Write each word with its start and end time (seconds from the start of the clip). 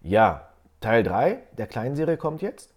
Ja, 0.00 0.48
Teil 0.80 1.02
3 1.02 1.38
der 1.56 1.66
kleinen 1.66 1.96
Serie 1.96 2.16
kommt 2.16 2.42
jetzt. 2.42 2.72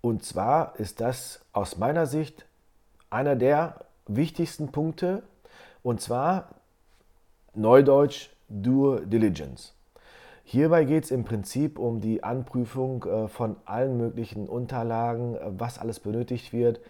Und 0.00 0.24
zwar 0.24 0.78
ist 0.78 1.00
das 1.00 1.40
aus 1.52 1.78
meiner 1.78 2.06
Sicht 2.06 2.46
einer 3.10 3.36
der 3.36 3.80
wichtigsten 4.06 4.70
Punkte. 4.70 5.22
Und 5.82 6.00
zwar 6.00 6.50
Neudeutsch 7.54 8.30
Due 8.48 9.00
Diligence. 9.06 9.74
Hierbei 10.44 10.84
geht 10.84 11.04
es 11.04 11.10
im 11.10 11.24
Prinzip 11.24 11.78
um 11.78 12.00
die 12.00 12.22
Anprüfung 12.22 13.04
äh, 13.04 13.28
von 13.28 13.56
allen 13.66 13.98
möglichen 13.98 14.48
Unterlagen, 14.48 15.36
äh, 15.36 15.40
was 15.58 15.78
alles 15.78 16.00
benötigt 16.00 16.52
wird. 16.54 16.80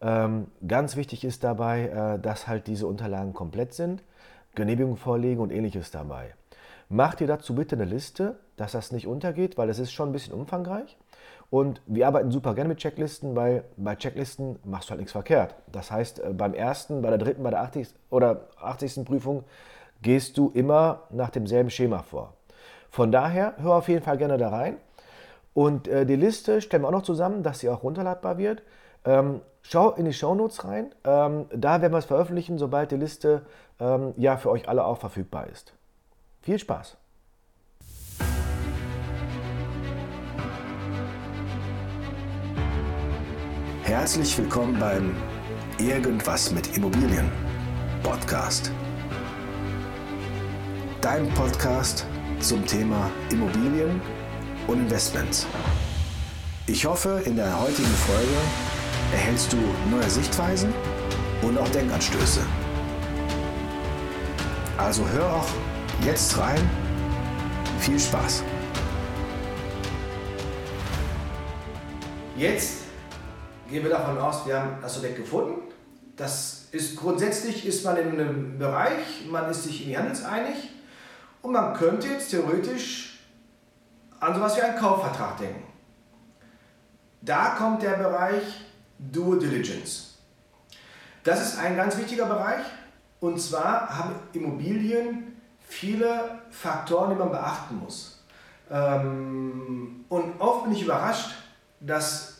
Ähm, 0.00 0.46
ganz 0.66 0.96
wichtig 0.96 1.24
ist 1.24 1.44
dabei, 1.44 1.88
äh, 1.88 2.18
dass 2.18 2.48
halt 2.48 2.66
diese 2.66 2.86
Unterlagen 2.86 3.34
komplett 3.34 3.74
sind, 3.74 4.02
Genehmigung 4.54 4.96
vorlegen 4.96 5.40
und 5.40 5.52
ähnliches 5.52 5.90
dabei. 5.90 6.34
Macht 6.88 7.20
ihr 7.20 7.26
dazu 7.26 7.54
bitte 7.54 7.76
eine 7.76 7.84
Liste, 7.84 8.38
dass 8.62 8.72
das 8.72 8.92
nicht 8.92 9.08
untergeht, 9.08 9.58
weil 9.58 9.68
es 9.68 9.80
ist 9.80 9.92
schon 9.92 10.10
ein 10.10 10.12
bisschen 10.12 10.34
umfangreich. 10.34 10.96
Und 11.50 11.82
wir 11.84 12.06
arbeiten 12.06 12.30
super 12.30 12.54
gerne 12.54 12.68
mit 12.68 12.78
Checklisten, 12.78 13.34
weil 13.34 13.64
bei 13.76 13.96
Checklisten 13.96 14.60
machst 14.64 14.88
du 14.88 14.90
halt 14.92 15.00
nichts 15.00 15.12
verkehrt. 15.12 15.56
Das 15.70 15.90
heißt, 15.90 16.22
beim 16.36 16.54
ersten, 16.54 17.02
bei 17.02 17.10
der 17.10 17.18
dritten, 17.18 17.42
bei 17.42 17.50
der 17.50 17.60
80. 17.60 17.88
oder 18.08 18.48
80. 18.60 19.04
Prüfung 19.04 19.42
gehst 20.00 20.38
du 20.38 20.50
immer 20.54 21.02
nach 21.10 21.30
demselben 21.30 21.70
Schema 21.70 22.02
vor. 22.04 22.34
Von 22.88 23.10
daher, 23.10 23.54
hör 23.58 23.74
auf 23.74 23.88
jeden 23.88 24.04
Fall 24.04 24.16
gerne 24.16 24.38
da 24.38 24.48
rein. 24.50 24.76
Und 25.54 25.88
äh, 25.88 26.06
die 26.06 26.16
Liste 26.16 26.60
stellen 26.60 26.84
wir 26.84 26.88
auch 26.88 26.92
noch 26.92 27.02
zusammen, 27.02 27.42
dass 27.42 27.58
sie 27.58 27.68
auch 27.68 27.82
runterladbar 27.82 28.38
wird. 28.38 28.62
Ähm, 29.04 29.40
schau 29.62 29.90
in 29.90 30.04
die 30.04 30.12
Shownotes 30.12 30.64
rein. 30.64 30.94
Ähm, 31.04 31.46
da 31.52 31.82
werden 31.82 31.92
wir 31.92 31.98
es 31.98 32.04
veröffentlichen, 32.04 32.58
sobald 32.58 32.92
die 32.92 32.96
Liste 32.96 33.42
ähm, 33.80 34.14
ja 34.16 34.36
für 34.36 34.50
euch 34.50 34.68
alle 34.68 34.84
auch 34.84 34.98
verfügbar 34.98 35.48
ist. 35.48 35.74
Viel 36.42 36.60
Spaß! 36.60 37.01
Herzlich 43.92 44.38
willkommen 44.38 44.78
beim 44.80 45.14
Irgendwas 45.76 46.50
mit 46.50 46.78
Immobilien 46.78 47.30
Podcast. 48.02 48.72
Dein 51.02 51.28
Podcast 51.34 52.06
zum 52.40 52.64
Thema 52.64 53.10
Immobilien 53.30 54.00
und 54.66 54.78
Investments. 54.78 55.46
Ich 56.66 56.86
hoffe, 56.86 57.20
in 57.26 57.36
der 57.36 57.60
heutigen 57.60 57.94
Folge 58.06 58.32
erhältst 59.12 59.52
du 59.52 59.58
neue 59.90 60.08
Sichtweisen 60.08 60.72
und 61.42 61.58
auch 61.58 61.68
Denkanstöße. 61.68 62.40
Also 64.78 65.06
hör 65.10 65.34
auch 65.34 65.48
jetzt 66.02 66.38
rein. 66.38 66.70
Viel 67.78 68.00
Spaß. 68.00 68.42
Jetzt 72.38 72.81
gehen 73.72 73.82
wir 73.82 73.90
davon 73.90 74.18
aus, 74.18 74.46
wir 74.46 74.60
haben 74.60 74.76
das 74.82 74.98
Objekt 74.98 75.16
gefunden. 75.16 75.62
Das 76.16 76.68
ist 76.72 76.96
grundsätzlich 76.96 77.66
ist 77.66 77.84
man 77.84 77.96
in 77.96 78.12
einem 78.12 78.58
Bereich, 78.58 79.26
man 79.30 79.50
ist 79.50 79.64
sich 79.64 79.82
in 79.82 79.88
die 79.88 79.98
Handels 79.98 80.24
einig 80.24 80.70
und 81.40 81.52
man 81.52 81.74
könnte 81.74 82.06
jetzt 82.08 82.30
theoretisch 82.30 83.18
an 84.20 84.34
sowas 84.34 84.56
wie 84.56 84.60
einen 84.60 84.78
Kaufvertrag 84.78 85.38
denken. 85.38 85.64
Da 87.22 87.54
kommt 87.56 87.82
der 87.82 87.96
Bereich 87.96 88.42
Due 88.98 89.38
Diligence. 89.38 90.18
Das 91.24 91.40
ist 91.40 91.58
ein 91.58 91.74
ganz 91.74 91.96
wichtiger 91.96 92.26
Bereich 92.26 92.64
und 93.20 93.40
zwar 93.40 93.96
haben 93.96 94.14
Immobilien 94.34 95.40
viele 95.66 96.40
Faktoren, 96.50 97.10
die 97.10 97.16
man 97.16 97.30
beachten 97.30 97.78
muss. 97.78 98.22
Ähm, 98.70 100.04
und 100.08 100.40
oft 100.40 100.64
bin 100.64 100.74
ich 100.74 100.82
überrascht, 100.82 101.30
dass 101.80 102.31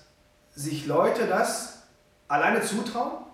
sich 0.55 0.87
Leute 0.87 1.27
das 1.27 1.83
alleine 2.29 2.63
zutrauen, 2.63 3.25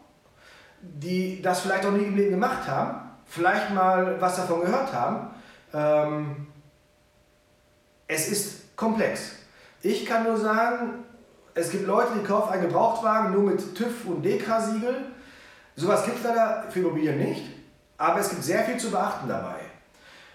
die 0.80 1.42
das 1.42 1.61
vielleicht 1.61 1.84
auch 1.84 1.92
nie 1.92 2.05
im 2.05 2.17
Leben 2.17 2.30
gemacht 2.30 2.67
haben, 2.68 3.11
vielleicht 3.27 3.73
mal 3.74 4.20
was 4.20 4.36
davon 4.36 4.61
gehört 4.61 4.92
haben 4.92 5.30
ähm, 5.73 6.46
es 8.07 8.28
ist 8.28 8.77
komplex. 8.77 9.33
Ich 9.83 10.07
kann 10.07 10.24
nur 10.24 10.36
sagen, 10.36 11.05
es 11.55 11.70
gibt 11.70 11.86
Leute, 11.86 12.12
die 12.18 12.24
kaufen 12.24 12.52
einen 12.52 12.62
Gebrauchtwagen 12.62 13.33
nur 13.33 13.42
mit 13.42 13.74
TÜV 13.74 14.07
und 14.07 14.23
DK-Siegel. 14.23 15.07
Sowas 15.77 16.05
gibt 16.05 16.18
es 16.18 16.24
leider 16.24 16.64
für 16.70 16.80
Immobilien 16.80 17.18
nicht, 17.18 17.45
aber 17.96 18.20
es 18.20 18.30
gibt 18.30 18.42
sehr 18.42 18.64
viel 18.64 18.78
zu 18.78 18.90
beachten 18.90 19.28
dabei. 19.28 19.57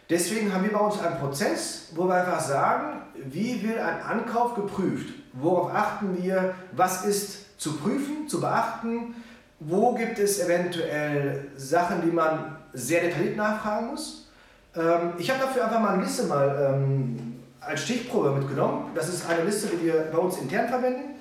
Deswegen 0.09 0.53
haben 0.53 0.63
wir 0.63 0.73
bei 0.73 0.79
uns 0.79 1.01
einen 1.01 1.17
Prozess, 1.17 1.89
wo 1.95 2.05
wir 2.05 2.16
einfach 2.16 2.39
sagen, 2.39 3.01
wie 3.16 3.63
wird 3.63 3.79
ein 3.79 4.01
Ankauf 4.01 4.53
geprüft? 4.53 5.13
Worauf 5.33 5.73
achten 5.73 6.21
wir? 6.21 6.53
Was 6.71 7.05
ist 7.05 7.59
zu 7.59 7.77
prüfen, 7.77 8.27
zu 8.27 8.39
beachten? 8.39 9.16
Wo 9.59 9.94
gibt 9.94 10.19
es 10.19 10.39
eventuell 10.39 11.47
Sachen, 11.55 12.01
die 12.01 12.11
man 12.11 12.57
sehr 12.73 13.01
detailliert 13.01 13.38
nachfragen 13.38 13.88
muss? 13.88 14.29
Ähm, 14.75 15.13
ich 15.17 15.29
habe 15.29 15.39
dafür 15.39 15.66
einfach 15.66 15.79
mal 15.79 15.93
eine 15.93 16.03
Liste 16.03 16.23
mal 16.23 16.73
ähm, 16.73 17.39
als 17.61 17.83
Stichprobe 17.83 18.31
mitgenommen. 18.31 18.91
Das 18.93 19.09
ist 19.09 19.27
eine 19.29 19.43
Liste, 19.43 19.67
die 19.67 19.85
wir 19.85 20.09
bei 20.11 20.17
uns 20.17 20.38
intern 20.38 20.67
verwenden. 20.67 21.16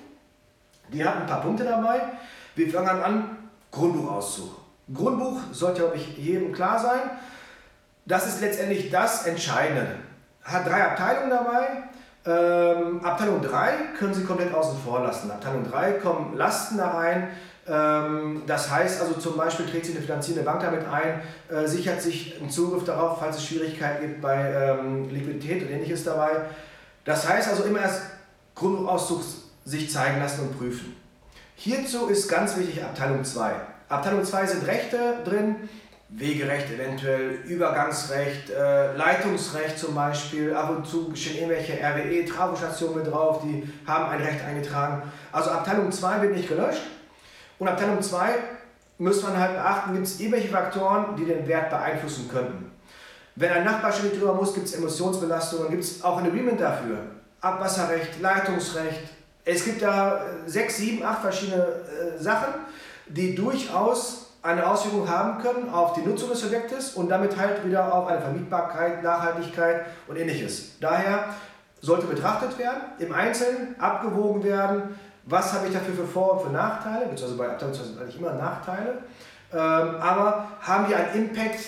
Die 0.91 1.03
hat 1.03 1.15
ein 1.17 1.25
paar 1.25 1.41
Punkte 1.41 1.63
dabei. 1.63 2.01
Wir 2.55 2.69
fangen 2.69 3.01
an, 3.01 3.37
Grundbuchauszug. 3.71 4.59
Grundbuch 4.93 5.39
sollte, 5.51 5.81
glaube 5.81 5.95
ich, 5.95 6.17
jedem 6.17 6.51
klar 6.51 6.79
sein. 6.79 7.01
Das 8.05 8.27
ist 8.27 8.41
letztendlich 8.41 8.91
das 8.91 9.25
Entscheidende. 9.25 9.95
Hat 10.43 10.67
drei 10.67 10.83
Abteilungen 10.83 11.29
dabei. 11.29 11.83
Ähm, 12.25 13.03
Abteilung 13.03 13.41
3 13.41 13.73
können 13.99 14.13
Sie 14.13 14.23
komplett 14.23 14.53
außen 14.53 14.77
vor 14.83 15.01
lassen. 15.01 15.29
Abteilung 15.29 15.69
3 15.69 15.93
kommen 15.93 16.37
Lasten 16.37 16.77
da 16.77 16.91
rein, 16.91 17.27
ähm, 17.67 18.43
das 18.45 18.69
heißt 18.69 19.01
also 19.01 19.13
zum 19.13 19.37
Beispiel 19.37 19.65
trägt 19.65 19.85
sich 19.85 19.95
eine 19.95 20.05
finanzierende 20.05 20.43
Bank 20.43 20.61
damit 20.61 20.85
ein, 20.87 21.21
äh, 21.49 21.65
sichert 21.67 22.01
sich 22.01 22.39
einen 22.39 22.49
Zugriff 22.49 22.83
darauf, 22.83 23.19
falls 23.19 23.37
es 23.37 23.45
Schwierigkeiten 23.45 24.01
gibt 24.01 24.21
bei 24.21 24.51
ähm, 24.51 25.09
Liquidität 25.09 25.63
und 25.63 25.69
ähnliches 25.69 26.03
dabei. 26.03 26.41
Das 27.05 27.27
heißt 27.27 27.49
also 27.49 27.63
immer 27.63 27.79
erst 27.79 28.01
Grundauszug 28.55 29.21
sich 29.65 29.91
zeigen 29.91 30.19
lassen 30.19 30.41
und 30.41 30.57
prüfen. 30.57 30.95
Hierzu 31.55 32.07
ist 32.07 32.27
ganz 32.27 32.57
wichtig 32.57 32.83
Abteilung 32.83 33.23
2. 33.23 33.53
Abteilung 33.87 34.25
2 34.25 34.45
sind 34.45 34.67
Rechte 34.67 34.97
drin, 35.23 35.69
Wegerecht 36.15 36.71
eventuell, 36.71 37.39
Übergangsrecht, 37.45 38.51
äh, 38.51 38.95
Leitungsrecht 38.95 39.79
zum 39.79 39.95
Beispiel. 39.95 40.53
Ab 40.53 40.69
und 40.69 40.85
zu 40.85 41.11
stehen 41.15 41.37
irgendwelche 41.37 41.73
RWE, 41.73 42.25
Travostationen 42.25 42.97
mit 42.97 43.11
drauf, 43.11 43.41
die 43.43 43.67
haben 43.87 44.11
ein 44.11 44.21
Recht 44.21 44.43
eingetragen. 44.45 45.11
Also 45.31 45.49
Abteilung 45.49 45.91
2 45.91 46.21
wird 46.21 46.35
nicht 46.35 46.47
gelöscht. 46.47 46.81
Und 47.57 47.67
Abteilung 47.67 48.01
2 48.01 48.35
muss 48.99 49.23
man 49.23 49.37
halt 49.37 49.53
beachten, 49.53 49.93
gibt 49.93 50.05
es 50.05 50.19
irgendwelche 50.19 50.49
Faktoren, 50.49 51.15
die 51.15 51.25
den 51.25 51.47
Wert 51.47 51.71
beeinflussen 51.71 52.29
könnten. 52.31 52.71
Wenn 53.35 53.51
ein 53.51 53.63
Nachbar 53.63 53.91
ständig 53.91 54.19
drüber 54.19 54.35
muss, 54.35 54.53
gibt 54.53 54.67
es 54.67 54.75
Emissionsbelastungen, 54.75 55.71
gibt 55.71 55.83
es 55.83 56.03
auch 56.03 56.19
ein 56.19 56.27
Agreement 56.27 56.61
dafür. 56.61 56.99
Abwasserrecht, 57.41 58.21
Leitungsrecht. 58.21 59.01
Es 59.43 59.65
gibt 59.65 59.81
da 59.81 60.17
äh, 60.17 60.49
sechs, 60.49 60.77
sieben, 60.77 61.03
acht 61.03 61.21
verschiedene 61.21 61.63
äh, 61.65 62.21
Sachen, 62.21 62.53
die 63.07 63.33
durchaus 63.33 64.22
eine 64.43 64.67
Auswirkung 64.67 65.09
haben 65.09 65.41
können 65.41 65.69
auf 65.69 65.93
die 65.93 66.01
Nutzung 66.01 66.29
des 66.29 66.45
Objektes 66.45 66.91
und 66.91 67.09
damit 67.09 67.37
halt 67.37 67.65
wieder 67.65 67.93
auf 67.93 68.07
eine 68.07 68.19
Vermietbarkeit, 68.19 69.01
Nachhaltigkeit 69.01 69.85
und 70.07 70.17
ähnliches. 70.17 70.77
Daher 70.79 71.29
sollte 71.81 72.07
betrachtet 72.07 72.57
werden, 72.59 72.81
im 72.99 73.13
Einzelnen 73.13 73.79
abgewogen 73.79 74.43
werden, 74.43 74.99
was 75.25 75.53
habe 75.53 75.67
ich 75.67 75.73
dafür 75.73 75.93
für 75.93 76.05
Vor- 76.05 76.33
und 76.33 76.47
für 76.47 76.51
Nachteile, 76.51 77.05
beziehungsweise 77.05 77.37
bei 77.37 77.49
Abteilung 77.49 77.73
sind 77.73 77.99
eigentlich 77.99 78.19
immer 78.19 78.33
Nachteile, 78.33 78.97
ähm, 79.53 79.59
aber 80.01 80.47
haben 80.59 80.87
die 80.87 80.95
einen 80.95 81.29
Impact, 81.29 81.59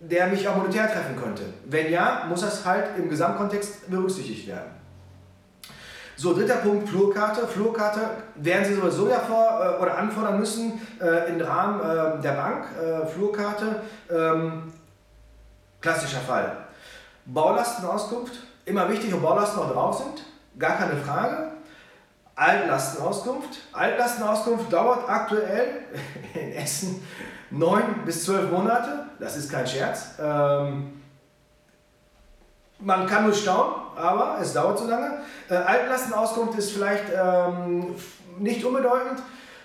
der 0.00 0.28
mich 0.28 0.48
auch 0.48 0.56
monetär 0.56 0.90
treffen 0.90 1.16
könnte? 1.22 1.42
Wenn 1.66 1.92
ja, 1.92 2.24
muss 2.28 2.40
das 2.40 2.64
halt 2.64 2.96
im 2.96 3.10
Gesamtkontext 3.10 3.90
berücksichtigt 3.90 4.48
werden. 4.48 4.81
So, 6.22 6.32
dritter 6.34 6.58
Punkt, 6.58 6.88
Flurkarte. 6.88 7.48
Flurkarte 7.48 8.00
werden 8.36 8.64
Sie 8.64 8.74
sowieso 8.74 9.08
ja 9.08 9.18
vor, 9.18 9.58
äh, 9.60 9.82
oder 9.82 9.98
anfordern 9.98 10.38
müssen 10.38 10.80
äh, 11.00 11.28
im 11.28 11.40
Rahmen 11.40 11.80
äh, 11.80 12.22
der 12.22 12.30
Bank. 12.30 12.66
Äh, 12.80 13.06
Flurkarte, 13.06 13.80
ähm, 14.08 14.72
klassischer 15.80 16.20
Fall. 16.20 16.58
Baulastenauskunft, 17.26 18.34
immer 18.66 18.88
wichtig, 18.88 19.12
ob 19.12 19.22
Baulasten 19.22 19.64
noch 19.64 19.72
drauf 19.72 19.98
sind, 19.98 20.24
gar 20.60 20.76
keine 20.76 20.96
Frage. 20.98 21.48
Altlastenauskunft. 22.36 23.58
Altlastenauskunft 23.72 24.72
dauert 24.72 25.08
aktuell 25.08 25.66
in 26.34 26.52
Essen 26.52 27.02
neun 27.50 28.04
bis 28.04 28.24
zwölf 28.24 28.48
Monate. 28.48 29.06
Das 29.18 29.36
ist 29.36 29.50
kein 29.50 29.66
Scherz. 29.66 30.12
Ähm, 30.20 31.01
man 32.84 33.06
kann 33.06 33.24
nur 33.24 33.34
staunen, 33.34 33.74
aber 33.96 34.38
es 34.40 34.52
dauert 34.52 34.78
so 34.78 34.86
lange. 34.86 35.18
Äh, 35.48 35.54
Altlastenauskunft 35.54 36.58
ist 36.58 36.72
vielleicht 36.72 37.04
ähm, 37.14 37.94
nicht 38.38 38.64
unbedeutend. 38.64 39.20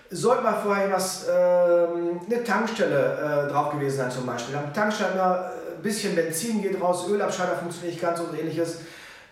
Sollte 0.10 0.44
mal 0.44 0.56
vorher 0.64 0.92
was, 0.92 1.26
ähm, 1.28 2.22
eine 2.26 2.44
Tankstelle 2.44 3.46
äh, 3.48 3.52
drauf 3.52 3.72
gewesen 3.72 3.98
sein 3.98 4.12
zum 4.12 4.26
Beispiel. 4.26 4.56
Am 4.56 4.74
Tankstelle 4.74 5.52
ein 5.76 5.84
bisschen 5.84 6.16
Benzin 6.16 6.62
geht 6.62 6.82
raus, 6.82 7.08
Ölabscheider 7.10 7.56
funktioniert 7.56 7.94
nicht 7.94 8.02
ganz 8.02 8.20
und 8.20 8.38
ähnliches 8.38 8.80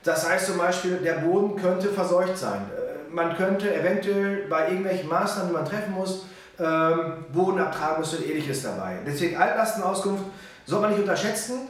Das 0.04 0.28
heißt 0.28 0.48
zum 0.48 0.58
Beispiel, 0.58 0.98
der 0.98 1.14
Boden 1.14 1.56
könnte 1.56 1.90
verseucht 1.90 2.38
sein. 2.38 2.70
Äh, 2.76 3.14
man 3.14 3.36
könnte 3.38 3.74
eventuell 3.74 4.48
bei 4.50 4.68
irgendwelchen 4.68 5.08
Maßnahmen, 5.08 5.50
die 5.50 5.54
man 5.54 5.66
treffen 5.66 5.94
muss, 5.94 6.26
ähm, 6.60 7.26
Bodenabtragung 7.34 8.04
und 8.04 8.28
ähnliches 8.28 8.64
dabei. 8.64 8.98
Deswegen 9.06 9.38
Altlastenauskunft 9.38 10.24
soll 10.66 10.82
man 10.82 10.92
nicht 10.92 11.00
unterschätzen. 11.00 11.70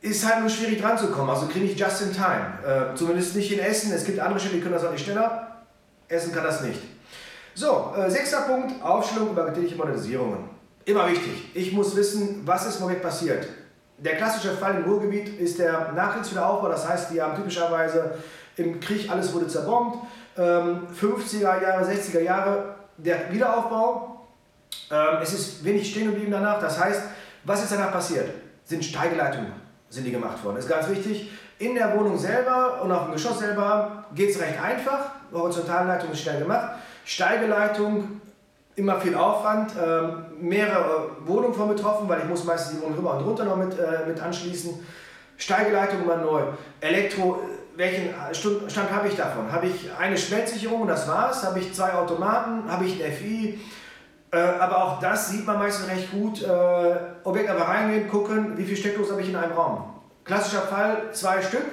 Ist 0.00 0.24
halt 0.24 0.40
nur 0.40 0.48
schwierig 0.48 0.80
dran 0.80 0.96
zu 0.96 1.08
kommen. 1.08 1.28
Also 1.28 1.46
kriege 1.46 1.66
ich 1.66 1.78
just 1.78 2.02
in 2.02 2.12
time. 2.12 2.58
Äh, 2.64 2.94
zumindest 2.94 3.34
nicht 3.34 3.50
in 3.50 3.58
Essen. 3.58 3.92
Es 3.92 4.04
gibt 4.04 4.20
andere 4.20 4.38
Städte, 4.38 4.56
die 4.56 4.60
können 4.60 4.74
das 4.74 4.84
auch 4.84 4.92
nicht 4.92 5.04
schneller. 5.04 5.64
Essen 6.06 6.32
kann 6.32 6.44
das 6.44 6.62
nicht. 6.62 6.80
So, 7.54 7.92
äh, 7.96 8.08
sechster 8.08 8.42
Punkt, 8.42 8.80
Aufstellung 8.82 9.30
über 9.30 9.42
betriebliche 9.42 9.74
Modernisierungen. 9.74 10.50
Immer 10.84 11.10
wichtig. 11.10 11.50
Ich 11.54 11.72
muss 11.72 11.96
wissen, 11.96 12.42
was 12.44 12.66
ist 12.66 12.76
im 12.76 12.82
Moment 12.82 13.02
passiert. 13.02 13.48
Der 13.98 14.16
klassische 14.16 14.52
Fall 14.56 14.76
im 14.76 14.84
Ruhrgebiet 14.84 15.40
ist 15.40 15.58
der 15.58 15.90
Nachkriegswiederaufbau. 15.92 16.68
Das 16.68 16.88
heißt, 16.88 17.10
die 17.10 17.20
haben 17.20 17.34
typischerweise 17.34 18.14
im 18.56 18.78
Krieg 18.78 19.10
alles 19.10 19.32
wurde 19.34 19.48
zerbombt. 19.48 19.98
Ähm, 20.36 20.86
50er 20.98 21.60
Jahre, 21.60 21.84
60er 21.84 22.20
Jahre 22.20 22.76
der 22.96 23.32
Wiederaufbau. 23.32 24.28
Ähm, 24.92 25.18
es 25.20 25.32
ist 25.34 25.64
wenig 25.64 25.90
stehen 25.90 26.06
geblieben 26.06 26.30
danach. 26.30 26.60
Das 26.60 26.78
heißt, 26.78 27.02
was 27.42 27.64
ist 27.64 27.72
danach 27.72 27.90
passiert? 27.90 28.30
Sind 28.64 28.84
Steigeleitungen 28.84 29.67
sind 29.90 30.04
die 30.04 30.12
gemacht 30.12 30.42
worden. 30.44 30.56
Das 30.56 30.64
ist 30.64 30.70
ganz 30.70 30.88
wichtig. 30.88 31.30
In 31.58 31.74
der 31.74 31.96
Wohnung 31.96 32.18
selber 32.18 32.80
und 32.82 32.92
auf 32.92 33.04
dem 33.04 33.12
Geschoss 33.12 33.38
selber 33.40 34.04
geht 34.14 34.30
es 34.30 34.40
recht 34.40 34.60
einfach. 34.60 35.10
Horizontalleitung 35.32 36.12
ist 36.12 36.20
schnell 36.20 36.40
gemacht. 36.40 36.72
Steigeleitung, 37.04 38.20
immer 38.76 39.00
viel 39.00 39.14
Aufwand. 39.14 39.72
Ähm, 39.82 40.26
mehrere 40.40 41.10
Wohnungen 41.26 41.54
von 41.54 41.68
betroffen, 41.68 42.08
weil 42.08 42.20
ich 42.20 42.26
muss 42.26 42.44
meistens 42.44 42.76
die 42.76 42.82
Wohnung 42.82 42.98
rüber 42.98 43.16
und 43.16 43.24
runter 43.24 43.44
noch 43.44 43.56
mit, 43.56 43.78
äh, 43.78 44.06
mit 44.06 44.20
anschließen. 44.20 44.86
Steigeleitung 45.36 46.02
immer 46.02 46.16
neu. 46.16 46.42
Elektro, 46.80 47.40
welchen 47.76 48.12
Stand 48.32 48.90
habe 48.90 49.08
ich 49.08 49.14
davon? 49.14 49.50
Habe 49.52 49.66
ich 49.66 49.90
eine 49.98 50.18
Schmelzsicherung, 50.18 50.86
das 50.86 51.06
war's? 51.06 51.44
Habe 51.44 51.60
ich 51.60 51.72
zwei 51.72 51.92
Automaten? 51.92 52.70
Habe 52.70 52.84
ich 52.84 53.02
ein 53.02 53.12
FI? 53.12 53.60
Äh, 54.30 54.36
aber 54.36 54.84
auch 54.84 55.00
das 55.00 55.30
sieht 55.30 55.46
man 55.46 55.58
meistens 55.58 55.88
recht 55.88 56.10
gut. 56.10 56.42
Äh, 56.42 56.96
Objekt 57.24 57.48
aber 57.48 57.62
reingehen, 57.62 58.08
gucken, 58.08 58.56
wie 58.56 58.64
viele 58.64 58.76
Steckdosen 58.76 59.12
habe 59.12 59.22
ich 59.22 59.30
in 59.30 59.36
einem 59.36 59.52
Raum. 59.52 59.94
Klassischer 60.24 60.62
Fall, 60.62 61.10
zwei 61.12 61.40
Stück, 61.40 61.64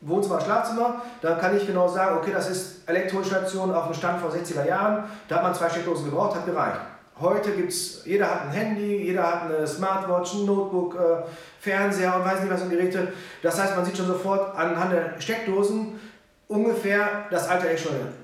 Wohnzimmer, 0.00 0.40
Schlafzimmer. 0.40 1.02
Da 1.20 1.34
kann 1.34 1.56
ich 1.56 1.66
genau 1.66 1.88
sagen, 1.88 2.16
okay, 2.18 2.30
das 2.32 2.48
ist 2.48 2.88
Elektroinstallation 2.88 3.74
auf 3.74 3.86
dem 3.86 3.94
Stand 3.94 4.20
vor 4.20 4.30
60er 4.30 4.66
Jahren. 4.66 5.04
Da 5.28 5.36
hat 5.36 5.42
man 5.42 5.54
zwei 5.54 5.68
Steckdosen 5.68 6.04
gebraucht, 6.04 6.36
hat 6.36 6.46
gereicht. 6.46 6.80
Heute 7.20 7.52
gibt 7.52 7.70
es, 7.70 8.04
jeder 8.04 8.28
hat 8.28 8.42
ein 8.42 8.50
Handy, 8.50 9.04
jeder 9.04 9.22
hat 9.22 9.42
eine 9.42 9.66
Smartwatch, 9.66 10.34
ein 10.34 10.46
Notebook, 10.46 10.96
äh, 10.96 11.22
Fernseher 11.60 12.16
und 12.16 12.24
weiß 12.24 12.40
nicht 12.40 12.52
was 12.52 12.62
für 12.62 12.68
Geräte. 12.68 13.12
Das 13.42 13.60
heißt, 13.60 13.76
man 13.76 13.84
sieht 13.84 13.96
schon 13.96 14.06
sofort 14.06 14.56
anhand 14.56 14.92
der 14.92 15.20
Steckdosen 15.20 16.00
ungefähr 16.48 17.26
das 17.30 17.48
Alter 17.48 17.66
der 17.66 17.76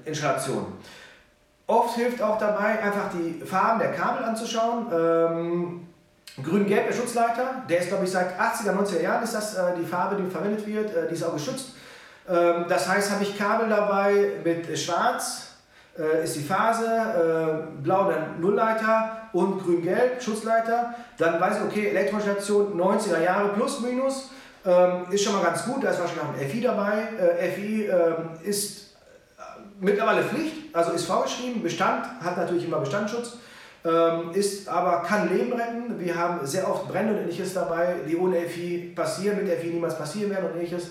Installation. 0.04 0.66
Oft 1.70 1.94
hilft 1.94 2.20
auch 2.20 2.36
dabei, 2.36 2.82
einfach 2.82 3.10
die 3.14 3.44
Farben 3.46 3.78
der 3.78 3.92
Kabel 3.92 4.24
anzuschauen. 4.24 4.86
Ähm, 4.92 5.86
Grün-Gelb, 6.42 6.88
der 6.88 6.92
Schutzleiter, 6.92 7.62
der 7.68 7.78
ist, 7.78 7.88
glaube 7.88 8.04
ich, 8.04 8.10
seit 8.10 8.40
80er, 8.40 8.72
90er 8.72 9.00
Jahren 9.00 9.22
ist 9.22 9.36
das 9.36 9.54
äh, 9.54 9.76
die 9.78 9.86
Farbe, 9.86 10.20
die 10.20 10.28
verwendet 10.28 10.66
wird. 10.66 10.92
Äh, 10.96 11.06
die 11.08 11.14
ist 11.14 11.22
auch 11.22 11.34
geschützt. 11.34 11.74
Ähm, 12.28 12.64
das 12.68 12.88
heißt, 12.88 13.12
habe 13.12 13.22
ich 13.22 13.38
Kabel 13.38 13.68
dabei 13.68 14.32
mit 14.42 14.76
Schwarz, 14.76 15.52
äh, 15.96 16.24
ist 16.24 16.34
die 16.34 16.42
Phase, 16.42 16.86
äh, 16.86 17.82
Blau 17.84 18.08
der 18.08 18.26
Nullleiter 18.40 19.28
und 19.32 19.62
Grün-Gelb, 19.62 20.20
Schutzleiter. 20.20 20.96
Dann 21.18 21.40
weiß 21.40 21.58
ich, 21.58 21.62
okay, 21.62 21.90
Elektrostation 21.90 22.80
90er 22.80 23.22
Jahre 23.22 23.50
plus 23.50 23.78
minus. 23.78 24.30
Ähm, 24.66 25.04
ist 25.12 25.22
schon 25.22 25.34
mal 25.34 25.44
ganz 25.44 25.64
gut, 25.64 25.84
da 25.84 25.90
ist 25.90 26.00
wahrscheinlich 26.00 26.24
auch 26.24 26.42
ein 26.42 26.50
FI 26.50 26.60
dabei. 26.62 27.08
Äh, 27.38 27.50
FI 27.52 27.84
ähm, 27.84 28.30
ist 28.42 28.89
mittlerweile 29.80 30.22
Pflicht, 30.22 30.74
also 30.74 30.92
ist 30.92 31.06
vorgeschrieben. 31.06 31.62
Bestand 31.62 32.06
hat 32.22 32.36
natürlich 32.36 32.64
immer 32.64 32.78
Bestandsschutz, 32.78 33.38
ähm, 33.84 34.30
ist 34.34 34.68
aber 34.68 35.02
kann 35.02 35.34
Leben 35.34 35.52
retten. 35.52 35.98
Wir 35.98 36.14
haben 36.14 36.46
sehr 36.46 36.70
oft 36.70 36.88
Brände 36.88 37.14
und 37.14 37.20
ähnliches 37.20 37.54
dabei, 37.54 37.96
die 38.08 38.16
ohne 38.16 38.40
FI 38.42 38.92
passieren, 38.94 39.38
mit 39.42 39.52
FI 39.52 39.68
niemals 39.68 39.96
passieren 39.96 40.30
werden 40.30 40.50
und 40.50 40.56
ähnliches. 40.56 40.90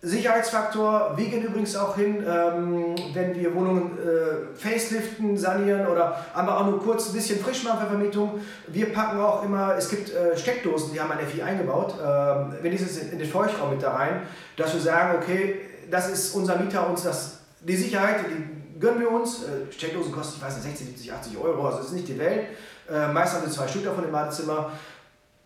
Sicherheitsfaktor, 0.00 1.14
wir 1.16 1.24
gehen 1.24 1.42
übrigens 1.42 1.74
auch 1.74 1.96
hin, 1.96 2.24
ähm, 2.24 2.94
wenn 3.14 3.34
wir 3.34 3.52
Wohnungen 3.52 3.98
äh, 3.98 4.56
faceliften, 4.56 5.36
sanieren 5.36 5.88
oder 5.88 6.24
aber 6.34 6.56
auch 6.56 6.66
nur 6.66 6.80
kurz 6.80 7.08
ein 7.08 7.14
bisschen 7.14 7.40
frisch 7.40 7.64
machen 7.64 7.80
für 7.80 7.86
Vermietung. 7.88 8.40
Wir 8.68 8.92
packen 8.92 9.18
auch 9.18 9.42
immer, 9.42 9.74
es 9.76 9.88
gibt 9.88 10.14
äh, 10.14 10.36
Steckdosen, 10.36 10.92
die 10.92 11.00
haben 11.00 11.10
ein 11.10 11.26
FI 11.26 11.42
eingebaut, 11.42 11.94
äh, 12.00 12.70
dieses 12.70 12.96
in, 12.98 13.10
in 13.10 13.18
den 13.18 13.28
Feuchtraum 13.28 13.70
mit 13.70 13.82
da 13.82 13.90
rein, 13.90 14.22
dass 14.56 14.72
wir 14.72 14.80
sagen, 14.80 15.18
okay, 15.20 15.62
das 15.90 16.08
ist 16.08 16.32
unser 16.32 16.58
Mieter 16.58 16.88
uns 16.88 17.02
das 17.02 17.37
die 17.60 17.76
Sicherheit, 17.76 18.24
die 18.28 18.80
gönnen 18.80 19.00
wir 19.00 19.10
uns. 19.10 19.44
Äh, 19.44 19.72
Steckdosen 19.72 20.12
kosten, 20.12 20.38
ich 20.38 20.44
weiß 20.44 20.56
nicht, 20.56 20.78
60, 20.78 20.86
70, 20.88 21.12
80 21.12 21.38
Euro, 21.38 21.66
also 21.66 21.80
ist 21.80 21.92
nicht 21.92 22.08
die 22.08 22.18
Welt. 22.18 22.46
Äh, 22.90 23.08
meist 23.08 23.34
haben 23.34 23.44
wir 23.44 23.52
zwei 23.52 23.68
Stück 23.68 23.84
davon 23.84 24.04
im 24.04 24.12
Badezimmer. 24.12 24.72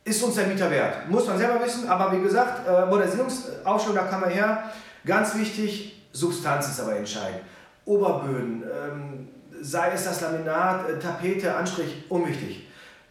Ist 0.04 0.22
uns 0.22 0.34
der 0.34 0.46
Mieter 0.48 0.70
wert? 0.70 1.08
Muss 1.08 1.26
man 1.26 1.38
selber 1.38 1.64
wissen, 1.64 1.88
aber 1.88 2.16
wie 2.16 2.22
gesagt, 2.22 2.66
äh, 2.66 2.86
Modernisierungsausstellung, 2.86 3.96
da 3.96 4.04
kann 4.04 4.20
man 4.20 4.30
her. 4.30 4.64
Ganz 5.06 5.34
wichtig, 5.36 6.02
Substanz 6.12 6.68
ist 6.68 6.80
aber 6.80 6.96
entscheidend. 6.96 7.42
Oberböden, 7.84 8.62
ähm, 8.62 9.28
sei 9.60 9.92
es 9.92 10.04
das 10.04 10.20
Laminat, 10.20 10.88
äh, 10.88 10.98
Tapete, 10.98 11.54
Anstrich, 11.54 12.04
unwichtig. 12.08 12.68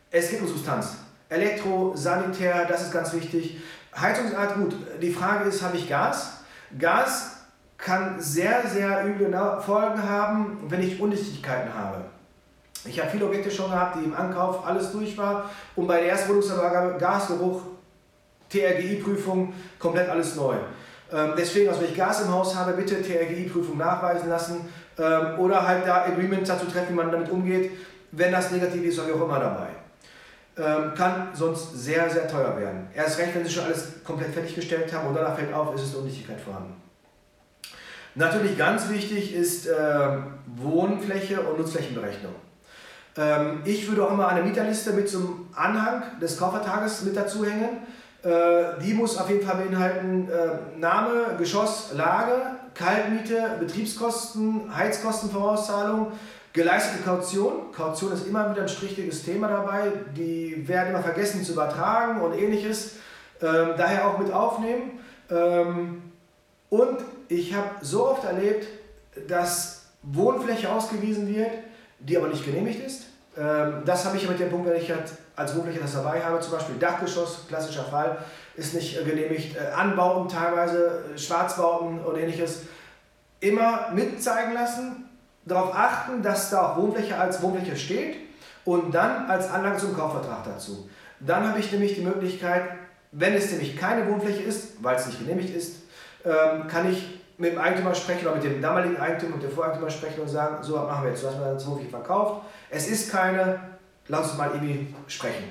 Es 0.09 0.29
geht 0.29 0.41
um 0.41 0.47
Substanz. 0.47 0.97
Elektro, 1.29 1.93
Sanitär, 1.95 2.65
das 2.65 2.83
ist 2.83 2.91
ganz 2.91 3.13
wichtig. 3.13 3.61
Heizungsart, 3.95 4.55
gut. 4.55 4.75
Die 5.01 5.11
Frage 5.11 5.47
ist, 5.47 5.61
habe 5.61 5.77
ich 5.77 5.87
Gas? 5.87 6.39
Gas 6.77 7.40
kann 7.81 8.21
sehr, 8.21 8.65
sehr 8.67 9.05
üble 9.05 9.31
Folgen 9.65 10.03
haben, 10.03 10.59
wenn 10.69 10.81
ich 10.81 11.01
Undichtigkeiten 11.01 11.73
habe. 11.73 12.05
Ich 12.85 12.99
habe 12.99 13.11
viele 13.11 13.25
Objekte 13.25 13.51
schon 13.51 13.69
gehabt, 13.69 13.97
die 13.99 14.05
im 14.05 14.15
Ankauf 14.15 14.65
alles 14.65 14.91
durch 14.91 15.17
war 15.17 15.49
und 15.75 15.87
bei 15.87 15.99
der 15.99 16.09
Erstwohnungsübergabe 16.09 16.97
Gasgeruch, 16.99 17.61
TRGI-Prüfung, 18.49 19.53
komplett 19.79 20.09
alles 20.09 20.35
neu. 20.35 20.55
Ähm, 21.11 21.33
deswegen, 21.37 21.69
also 21.69 21.81
wenn 21.81 21.89
ich 21.89 21.97
Gas 21.97 22.21
im 22.21 22.31
Haus 22.31 22.55
habe, 22.55 22.73
bitte 22.73 23.01
TRGI-Prüfung 23.01 23.77
nachweisen 23.77 24.29
lassen 24.29 24.69
ähm, 24.97 25.39
oder 25.39 25.67
halt 25.67 25.85
da 25.85 26.05
Agreement 26.05 26.47
dazu 26.47 26.65
treffen, 26.65 26.89
wie 26.89 26.95
man 26.95 27.11
damit 27.11 27.29
umgeht. 27.29 27.71
Wenn 28.11 28.31
das 28.31 28.51
negativ 28.51 28.83
ist, 28.83 28.99
habe 28.99 29.09
ich 29.09 29.15
auch 29.15 29.25
immer 29.25 29.39
dabei. 29.39 29.67
Ähm, 30.57 30.93
kann 30.95 31.29
sonst 31.33 31.73
sehr, 31.83 32.09
sehr 32.09 32.27
teuer 32.27 32.59
werden. 32.59 32.87
Erst 32.93 33.19
recht, 33.19 33.33
wenn 33.35 33.45
Sie 33.45 33.51
schon 33.51 33.65
alles 33.65 34.03
komplett 34.03 34.33
fertiggestellt 34.33 34.93
haben 34.93 35.07
und 35.07 35.15
danach 35.15 35.35
fällt 35.35 35.53
auf, 35.53 35.73
ist 35.75 35.83
es 35.83 35.89
eine 35.91 35.99
Undichtigkeit 35.99 36.41
vorhanden. 36.41 36.90
Natürlich 38.15 38.57
ganz 38.57 38.89
wichtig 38.89 39.33
ist 39.33 39.67
äh, 39.67 39.73
Wohnfläche 40.57 41.41
und 41.41 41.59
Nutzflächenberechnung. 41.59 42.35
Ähm, 43.17 43.61
ich 43.65 43.87
würde 43.87 44.05
auch 44.05 44.11
immer 44.11 44.27
eine 44.27 44.43
Mieterliste 44.43 44.91
mit 44.93 45.09
zum 45.09 45.47
Anhang 45.55 46.03
des 46.19 46.37
Kaufvertrages 46.37 47.03
mit 47.03 47.15
dazu 47.15 47.45
hängen. 47.45 47.69
Äh, 48.23 48.81
die 48.83 48.93
muss 48.93 49.17
auf 49.17 49.29
jeden 49.29 49.45
Fall 49.45 49.63
beinhalten 49.63 50.29
äh, 50.29 50.79
Name, 50.79 51.35
Geschoss, 51.37 51.93
Lage, 51.95 52.33
Kaltmiete, 52.73 53.57
Betriebskosten, 53.59 54.75
Heizkostenvorauszahlung, 54.75 56.11
geleistete 56.53 57.03
Kaution. 57.03 57.71
Kaution 57.71 58.11
ist 58.11 58.27
immer 58.27 58.51
wieder 58.51 58.63
ein 58.63 58.69
strichtiges 58.69 59.23
Thema 59.23 59.47
dabei. 59.47 59.91
Die 60.15 60.67
werden 60.67 60.89
immer 60.89 61.03
vergessen 61.03 61.43
zu 61.43 61.53
übertragen 61.53 62.21
und 62.21 62.33
ähnliches. 62.33 62.95
Ähm, 63.41 63.69
daher 63.77 64.07
auch 64.07 64.19
mit 64.19 64.31
aufnehmen. 64.31 64.99
Ähm, 65.29 66.01
und 66.69 66.99
ich 67.31 67.53
habe 67.53 67.69
so 67.81 68.09
oft 68.09 68.25
erlebt, 68.25 68.67
dass 69.27 69.83
Wohnfläche 70.03 70.69
ausgewiesen 70.69 71.33
wird, 71.33 71.51
die 71.99 72.17
aber 72.17 72.27
nicht 72.27 72.45
genehmigt 72.45 72.83
ist. 72.85 73.05
Ähm, 73.37 73.83
das 73.85 74.05
habe 74.05 74.17
ich 74.17 74.27
mit 74.27 74.39
dem 74.39 74.49
Punkt, 74.49 74.67
wenn 74.67 74.81
ich 74.81 74.91
halt 74.91 75.11
als 75.35 75.55
Wohnfläche 75.55 75.79
das 75.79 75.93
dabei 75.93 76.21
habe, 76.21 76.39
zum 76.41 76.53
Beispiel 76.53 76.75
Dachgeschoss, 76.75 77.45
klassischer 77.47 77.85
Fall, 77.85 78.17
ist 78.55 78.73
nicht 78.73 78.99
äh, 78.99 79.03
genehmigt. 79.03 79.55
Äh, 79.55 79.71
Anbauten 79.71 80.27
teilweise, 80.27 81.03
äh, 81.15 81.17
Schwarzbauten 81.17 82.03
oder 82.03 82.19
ähnliches, 82.19 82.63
immer 83.39 83.91
mitzeigen 83.93 84.53
lassen, 84.53 85.09
darauf 85.45 85.73
achten, 85.73 86.21
dass 86.21 86.49
da 86.49 86.71
auch 86.71 86.77
Wohnfläche 86.77 87.17
als 87.17 87.41
Wohnfläche 87.41 87.77
steht 87.77 88.17
und 88.65 88.93
dann 88.93 89.29
als 89.29 89.49
Anlage 89.49 89.77
zum 89.77 89.95
Kaufvertrag 89.95 90.43
dazu. 90.43 90.89
Dann 91.21 91.47
habe 91.47 91.59
ich 91.59 91.71
nämlich 91.71 91.95
die 91.95 92.01
Möglichkeit, 92.01 92.63
wenn 93.13 93.33
es 93.33 93.49
nämlich 93.51 93.77
keine 93.77 94.07
Wohnfläche 94.09 94.43
ist, 94.43 94.83
weil 94.83 94.97
es 94.97 95.05
nicht 95.05 95.19
genehmigt 95.19 95.55
ist, 95.55 95.77
ähm, 96.25 96.67
kann 96.67 96.91
ich 96.91 97.20
mit 97.41 97.53
dem 97.53 97.57
Eigentümer 97.57 97.95
sprechen 97.95 98.27
oder 98.27 98.35
mit 98.35 98.43
dem 98.43 98.61
damaligen 98.61 98.97
Eigentümer 98.97 99.33
und 99.33 99.43
dem 99.43 99.51
Voreigentümer 99.51 99.89
sprechen 99.89 100.21
und 100.21 100.27
sagen, 100.27 100.63
so 100.63 100.75
was 100.75 100.87
machen 100.87 101.05
wir 101.05 101.09
jetzt, 101.09 101.23
du 101.23 101.27
hast 101.27 101.39
mir 101.39 101.53
das 101.53 101.67
Wohnfläche 101.67 101.89
verkauft, 101.89 102.43
es 102.69 102.87
ist 102.87 103.11
keine, 103.11 103.59
lass 104.07 104.29
uns 104.29 104.37
mal 104.37 104.51
irgendwie 104.53 104.93
sprechen. 105.07 105.45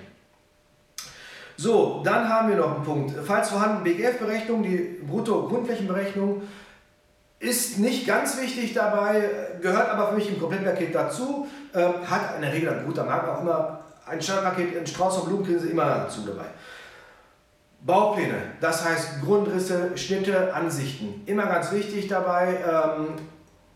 So, 1.56 2.00
dann 2.04 2.28
haben 2.28 2.48
wir 2.48 2.56
noch 2.56 2.76
einen 2.76 2.84
Punkt. 2.84 3.12
Falls 3.26 3.50
vorhanden, 3.50 3.82
BGF-Berechnung, 3.82 4.62
die 4.62 5.00
Brutto-Grundflächenberechnung 5.04 6.42
ist 7.40 7.80
nicht 7.80 8.06
ganz 8.06 8.40
wichtig 8.40 8.72
dabei, 8.72 9.28
gehört 9.60 9.90
aber 9.90 10.08
für 10.08 10.14
mich 10.14 10.28
im 10.28 10.38
Komplettpaket 10.38 10.94
dazu, 10.94 11.48
äh, 11.74 11.80
hat 12.06 12.36
in 12.36 12.42
der 12.42 12.52
Regel 12.52 12.68
ein 12.68 12.86
guter 12.86 13.04
Markt 13.04 13.28
auch 13.28 13.40
immer 13.40 13.80
ein 14.06 14.22
Standardpaket, 14.22 14.78
ein 14.78 14.86
Strauß 14.86 15.18
von 15.18 15.28
Blumen 15.28 15.68
immer 15.68 15.84
dazu 15.86 16.20
dabei. 16.24 16.46
Baupläne, 17.82 18.34
das 18.60 18.84
heißt 18.84 19.22
Grundrisse, 19.22 19.96
Schnitte, 19.96 20.52
Ansichten. 20.54 21.22
Immer 21.26 21.46
ganz 21.46 21.72
wichtig 21.72 22.08
dabei. 22.08 22.56
Ähm, 22.66 23.06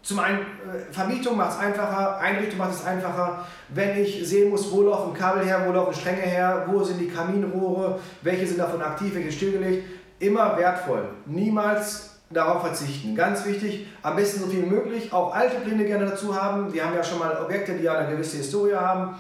zum 0.03 0.19
einen, 0.19 0.41
äh, 0.41 0.93
Vermietung 0.93 1.39
macht 1.39 1.53
es 1.53 1.59
einfacher, 1.59 2.19
Einrichtung 2.19 2.59
macht 2.59 2.73
es 2.73 2.85
einfacher. 2.85 3.47
Wenn 3.71 3.99
ich 3.99 4.29
sehen 4.29 4.51
muss, 4.51 4.71
wo 4.71 4.83
laufen 4.83 5.15
Kabel 5.15 5.47
her, 5.47 5.65
wo 5.67 5.73
laufen 5.73 5.95
Stränge 5.95 6.21
her, 6.21 6.67
wo 6.67 6.83
sind 6.83 7.01
die 7.01 7.09
Kaminrohre, 7.09 7.99
welche 8.21 8.47
sind 8.47 8.59
davon 8.59 8.83
aktiv, 8.83 9.15
welche 9.15 9.33
stillgelegt, 9.33 9.85
immer 10.19 10.59
wertvoll. 10.59 11.09
Niemals 11.25 12.21
darauf 12.29 12.61
verzichten. 12.63 13.15
Ganz 13.15 13.47
wichtig, 13.47 13.87
am 14.03 14.17
besten 14.17 14.41
so 14.41 14.47
viel 14.47 14.65
wie 14.65 14.71
möglich, 14.71 15.13
auch 15.13 15.35
alte 15.35 15.57
Pläne 15.57 15.85
gerne 15.87 16.05
dazu 16.05 16.39
haben. 16.39 16.73
Wir 16.75 16.85
haben 16.85 16.95
ja 16.95 17.03
schon 17.03 17.19
mal 17.19 17.39
Objekte, 17.43 17.73
die 17.75 17.89
eine 17.89 18.11
gewisse 18.11 18.37
Historie 18.37 18.75
haben. 18.75 19.15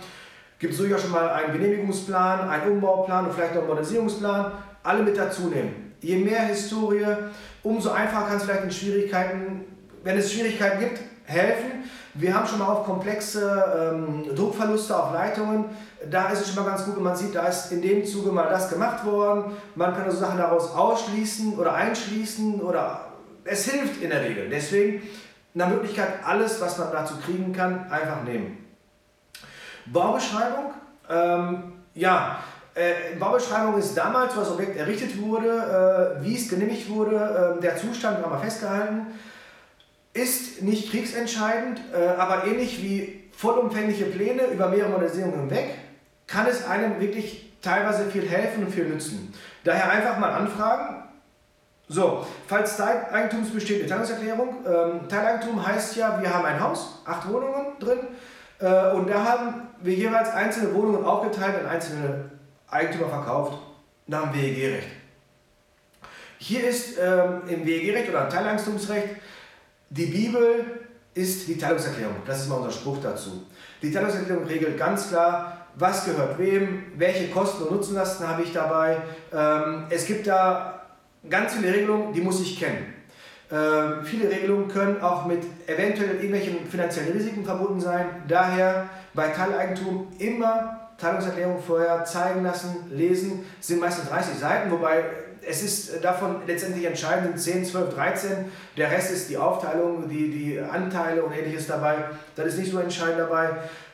Gibt 0.58 0.74
es 0.74 0.78
durchaus 0.78 1.02
schon 1.02 1.12
mal 1.12 1.30
einen 1.30 1.52
Genehmigungsplan, 1.52 2.48
einen 2.48 2.72
Umbauplan 2.72 3.26
und 3.26 3.34
vielleicht 3.34 3.54
noch 3.54 3.62
einen 3.62 3.68
Modernisierungsplan. 3.68 4.52
Alle 4.84 5.02
mit 5.02 5.18
dazu 5.18 5.48
nehmen. 5.48 5.94
Je 6.00 6.16
mehr 6.16 6.42
Historie, 6.42 7.06
umso 7.64 7.90
einfacher 7.90 8.28
kann 8.28 8.36
es 8.36 8.44
vielleicht 8.44 8.64
in 8.64 8.70
Schwierigkeiten 8.70 9.64
wenn 10.04 10.18
es 10.18 10.32
Schwierigkeiten 10.32 10.80
gibt, 10.80 11.00
helfen. 11.24 11.84
Wir 12.12 12.34
haben 12.34 12.46
schon 12.46 12.58
mal 12.60 12.66
auf 12.68 12.84
komplexe 12.84 13.92
ähm, 13.92 14.36
Druckverluste 14.36 14.96
auf 14.96 15.12
Leitungen. 15.12 15.64
Da 16.08 16.28
ist 16.28 16.42
es 16.42 16.54
schon 16.54 16.62
mal 16.62 16.70
ganz 16.70 16.84
gut, 16.84 16.96
wenn 16.96 17.02
man 17.02 17.16
sieht, 17.16 17.34
da 17.34 17.46
ist 17.46 17.72
in 17.72 17.82
dem 17.82 18.04
Zuge 18.04 18.30
mal 18.30 18.48
das 18.48 18.70
gemacht 18.70 19.04
worden. 19.04 19.56
Man 19.74 19.94
kann 19.94 20.04
also 20.04 20.18
Sachen 20.18 20.38
daraus 20.38 20.70
ausschließen 20.72 21.58
oder 21.58 21.74
einschließen 21.74 22.60
oder 22.60 23.06
es 23.44 23.64
hilft 23.64 24.00
in 24.02 24.10
der 24.10 24.22
Regel. 24.22 24.48
Deswegen 24.48 25.02
nach 25.54 25.68
Möglichkeit 25.68 26.08
alles, 26.24 26.60
was 26.60 26.78
man 26.78 26.92
dazu 26.92 27.14
kriegen 27.24 27.52
kann, 27.52 27.90
einfach 27.90 28.22
nehmen. 28.22 28.58
Baubeschreibung. 29.86 30.72
Ähm, 31.08 31.72
ja, 31.94 32.38
äh, 32.74 33.16
Baubeschreibung 33.18 33.78
ist 33.78 33.94
damals, 33.94 34.36
wo 34.36 34.40
das 34.40 34.50
Objekt 34.50 34.76
errichtet 34.76 35.20
wurde, 35.20 36.18
äh, 36.20 36.24
wie 36.24 36.36
es 36.36 36.48
genehmigt 36.48 36.88
wurde, 36.88 37.56
äh, 37.58 37.60
der 37.60 37.76
Zustand 37.76 38.22
war 38.22 38.30
mal 38.30 38.40
festgehalten 38.40 39.06
ist 40.14 40.62
nicht 40.62 40.90
kriegsentscheidend, 40.90 41.80
äh, 41.92 42.06
aber 42.16 42.46
ähnlich 42.46 42.80
wie 42.80 43.24
vollumfängliche 43.36 44.06
Pläne 44.06 44.46
über 44.46 44.68
mehrere 44.68 44.90
Modernisierungen 44.90 45.40
hinweg, 45.40 45.74
kann 46.26 46.46
es 46.46 46.64
einem 46.66 47.00
wirklich 47.00 47.52
teilweise 47.60 48.06
viel 48.06 48.26
helfen 48.26 48.64
und 48.64 48.72
viel 48.72 48.86
nützen. 48.86 49.34
Daher 49.64 49.90
einfach 49.90 50.18
mal 50.18 50.30
anfragen. 50.30 51.02
So, 51.88 52.24
falls 52.46 52.76
Teileigentums 52.76 53.50
besteht 53.50 53.80
eine 53.80 53.88
Teilungserklärung. 53.88 54.56
Ähm, 54.66 55.08
Teileigentum 55.08 55.66
heißt 55.66 55.96
ja, 55.96 56.18
wir 56.20 56.32
haben 56.32 56.44
ein 56.46 56.60
Haus, 56.60 57.02
acht 57.04 57.28
Wohnungen 57.28 57.78
drin 57.78 57.98
äh, 58.60 58.92
und 58.92 59.10
da 59.10 59.24
haben 59.24 59.68
wir 59.82 59.94
jeweils 59.94 60.30
einzelne 60.30 60.72
Wohnungen 60.74 61.04
aufgeteilt 61.04 61.56
an 61.60 61.66
einzelne 61.66 62.30
Eigentümer 62.74 63.08
verkauft 63.08 63.58
nach 64.06 64.30
dem 64.30 64.34
WEG-Recht. 64.34 64.88
Hier 66.38 66.68
ist 66.68 66.98
ähm, 66.98 67.42
im 67.46 67.64
WEG-Recht 67.64 68.08
oder 68.10 68.28
Teileigentumsrecht 68.28 69.08
die 69.90 70.06
Bibel 70.06 70.64
ist 71.14 71.46
die 71.46 71.56
Teilungserklärung. 71.56 72.16
Das 72.26 72.40
ist 72.40 72.48
mal 72.48 72.56
unser 72.56 72.72
Spruch 72.72 72.98
dazu. 73.00 73.46
Die 73.80 73.92
Teilungserklärung 73.92 74.44
regelt 74.44 74.76
ganz 74.76 75.08
klar, 75.08 75.66
was 75.76 76.04
gehört 76.04 76.36
wem, 76.38 76.92
welche 76.96 77.28
Kosten 77.28 77.62
und 77.64 77.72
Nutzenlasten 77.72 78.26
habe 78.26 78.42
ich 78.42 78.52
dabei. 78.52 78.96
Ähm, 79.32 79.84
es 79.90 80.06
gibt 80.06 80.26
da 80.26 80.82
ganz 81.30 81.54
viele 81.54 81.72
Regelungen, 81.72 82.12
die 82.12 82.20
muss 82.20 82.40
ich 82.40 82.58
kennen. 82.58 82.92
Ähm, 83.52 84.04
viele 84.04 84.28
Regelungen 84.28 84.66
können 84.66 85.00
auch 85.00 85.26
mit 85.26 85.44
eventuell 85.68 86.16
irgendwelchen 86.16 86.66
finanziellen 86.66 87.12
Risiken 87.12 87.44
verbunden 87.44 87.80
sein. 87.80 88.06
Daher 88.26 88.88
bei 89.14 89.28
Teileigentum 89.28 90.08
immer 90.18 90.83
Teilungserklärung 91.04 91.62
vorher 91.62 92.04
zeigen 92.04 92.42
lassen, 92.42 92.76
lesen. 92.90 93.44
Es 93.60 93.66
sind 93.66 93.80
meistens 93.80 94.08
30 94.08 94.38
Seiten, 94.38 94.70
wobei 94.70 95.04
es 95.46 95.62
ist 95.62 96.02
davon 96.02 96.36
letztendlich 96.46 96.86
entscheidend 96.86 97.38
10, 97.38 97.66
12, 97.66 97.94
13. 97.94 98.30
Der 98.78 98.90
Rest 98.90 99.12
ist 99.12 99.28
die 99.28 99.36
Aufteilung, 99.36 100.08
die, 100.08 100.30
die 100.30 100.60
Anteile 100.60 101.22
und 101.22 101.32
ähnliches 101.32 101.66
dabei. 101.66 101.96
Das 102.34 102.46
ist 102.46 102.58
nicht 102.58 102.72
so 102.72 102.78
entscheidend 102.78 103.18
dabei. 103.18 103.50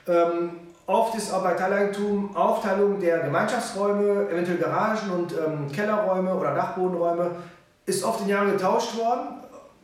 Ähm, 0.06 0.50
oft 0.86 1.16
ist 1.16 1.32
auch 1.32 1.42
bei 1.42 1.54
Teileigentum 1.54 2.36
Aufteilung 2.36 3.00
der 3.00 3.18
Gemeinschaftsräume, 3.20 4.28
eventuell 4.30 4.58
Garagen 4.58 5.10
und 5.10 5.32
ähm, 5.32 5.72
Kellerräume 5.72 6.32
oder 6.32 6.54
Dachbodenräume, 6.54 7.32
ist 7.86 8.04
oft 8.04 8.20
in 8.20 8.28
Jahren 8.28 8.52
getauscht 8.52 8.96
worden. 8.96 9.39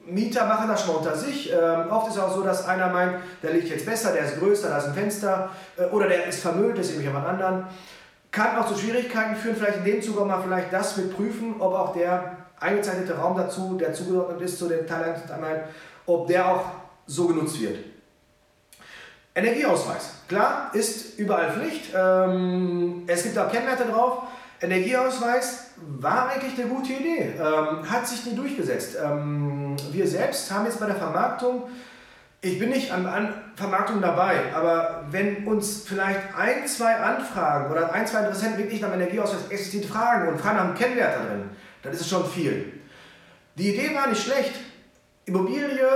Mieter 0.07 0.47
machen 0.47 0.69
das 0.69 0.85
schon 0.85 0.97
unter 0.97 1.17
sich. 1.17 1.53
Ähm, 1.53 1.91
oft 1.91 2.09
ist 2.09 2.17
es 2.17 2.23
auch 2.23 2.35
so, 2.35 2.43
dass 2.43 2.67
einer 2.67 2.89
meint, 2.89 3.17
der 3.43 3.53
liegt 3.53 3.69
jetzt 3.69 3.87
besser, 3.87 4.13
der 4.13 4.23
ist 4.23 4.39
größer, 4.39 4.69
da 4.69 4.79
ist 4.79 4.87
ein 4.87 4.95
Fenster 4.95 5.51
äh, 5.77 5.85
oder 5.87 6.09
der 6.09 6.27
ist 6.27 6.41
vermüllt, 6.41 6.79
das 6.79 6.91
ist 6.91 7.01
jemand 7.01 7.27
anderen 7.27 7.67
kann 8.37 8.59
auch 8.59 8.67
zu 8.69 8.77
Schwierigkeiten 8.77 9.35
führen, 9.35 9.57
vielleicht 9.57 9.79
in 9.79 9.85
dem 9.85 10.03
Zuge 10.03 10.23
mal 10.27 10.43
vielleicht 10.43 10.71
das 10.71 10.97
mit 10.99 11.17
prüfen, 11.17 11.55
ob 11.59 11.73
auch 11.73 11.95
der 11.95 12.37
eingezeichnete 12.61 13.17
Raum 13.17 13.37
dazu, 13.37 13.79
der 13.79 13.95
zugeordnet 13.95 14.43
ist 14.43 14.59
zu 14.59 14.69
den 14.69 14.87
Teileinheit, 14.87 15.65
ob 16.05 16.29
der 16.29 16.47
auch 16.47 16.65
so 17.07 17.27
genutzt 17.27 17.59
wird. 17.61 17.79
Energieausweis, 19.35 20.11
klar, 20.29 20.71
ist 20.75 21.19
überall 21.19 21.53
Pflicht. 21.53 21.93
Ähm, 21.95 23.05
es 23.07 23.23
gibt 23.23 23.39
auch 23.39 23.51
Kennwerte 23.51 23.85
drauf. 23.85 24.23
Energieausweis 24.61 25.71
war 25.77 26.31
eigentlich 26.31 26.59
eine 26.59 26.69
gute 26.69 26.93
Idee, 26.93 27.35
ähm, 27.39 27.91
hat 27.91 28.07
sich 28.09 28.25
nie 28.25 28.35
durchgesetzt. 28.35 28.97
Ähm, 29.03 29.77
wir 29.93 30.07
selbst 30.07 30.51
haben 30.51 30.65
jetzt 30.65 30.81
bei 30.81 30.87
der 30.87 30.97
Vermarktung 30.97 31.65
ich 32.47 32.59
bin 32.59 32.69
nicht 32.69 32.93
an, 32.93 33.07
an 33.07 33.35
Vermarktung 33.57 34.01
dabei, 34.01 34.55
aber 34.55 35.05
wenn 35.11 35.47
uns 35.47 35.83
vielleicht 35.87 36.21
ein, 36.37 36.67
zwei 36.67 36.95
Anfragen 36.97 37.73
oder 37.73 37.93
ein, 37.93 38.07
zwei 38.07 38.21
Interessenten 38.21 38.59
wirklich 38.59 38.81
nach 38.81 38.93
Energieausweis 38.93 39.49
explizit 39.49 39.87
fragen 39.87 40.29
und 40.29 40.41
fragen 40.41 40.57
nach 40.57 40.65
einem 40.67 40.75
Kennwert 40.75 41.17
darin, 41.17 41.51
dann 41.83 41.93
ist 41.93 42.03
es 42.03 42.09
schon 42.09 42.25
viel. 42.27 42.81
Die 43.57 43.75
Idee 43.75 43.95
war 43.95 44.07
nicht 44.07 44.23
schlecht. 44.23 44.53
Immobilie, 45.25 45.89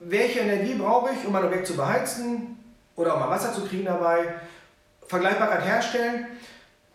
welche 0.00 0.40
Energie 0.40 0.74
brauche 0.74 1.10
ich, 1.12 1.24
um 1.24 1.32
mein 1.32 1.44
Objekt 1.44 1.66
zu 1.66 1.76
beheizen 1.76 2.58
oder 2.96 3.14
auch 3.14 3.20
mal 3.20 3.30
Wasser 3.30 3.52
zu 3.52 3.64
kriegen 3.66 3.84
dabei, 3.84 4.34
Vergleichbarkeit 5.06 5.64
herstellen. 5.64 6.26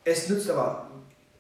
Es 0.04 0.28
nützt 0.28 0.50
aber 0.50 0.88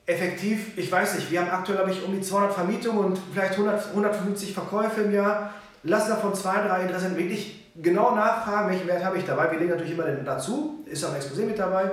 effektiv, 0.05 0.77
ich 0.77 0.91
weiß 0.91 1.15
nicht, 1.15 1.31
wir 1.31 1.41
haben 1.41 1.51
aktuell, 1.51 1.77
glaube 1.77 1.91
ich, 1.91 2.03
um 2.03 2.13
die 2.13 2.21
200 2.21 2.53
Vermietungen 2.53 3.05
und 3.05 3.19
vielleicht 3.33 3.53
100, 3.53 3.87
150 3.89 4.53
Verkäufe 4.53 5.01
im 5.01 5.13
Jahr 5.13 5.53
lass 5.83 6.07
davon 6.07 6.33
zwei, 6.35 6.67
drei 6.67 6.81
Interessenten 6.83 7.17
wirklich 7.17 7.71
genau 7.75 8.15
nachfragen, 8.15 8.69
welchen 8.69 8.87
Wert 8.87 9.03
habe 9.03 9.17
ich 9.17 9.25
dabei. 9.25 9.51
Wir 9.51 9.59
legen 9.59 9.71
natürlich 9.71 9.93
immer 9.93 10.03
den 10.03 10.25
dazu, 10.25 10.83
ist 10.85 11.03
am 11.03 11.13
Exposé 11.15 11.45
mit 11.45 11.57
dabei. 11.57 11.91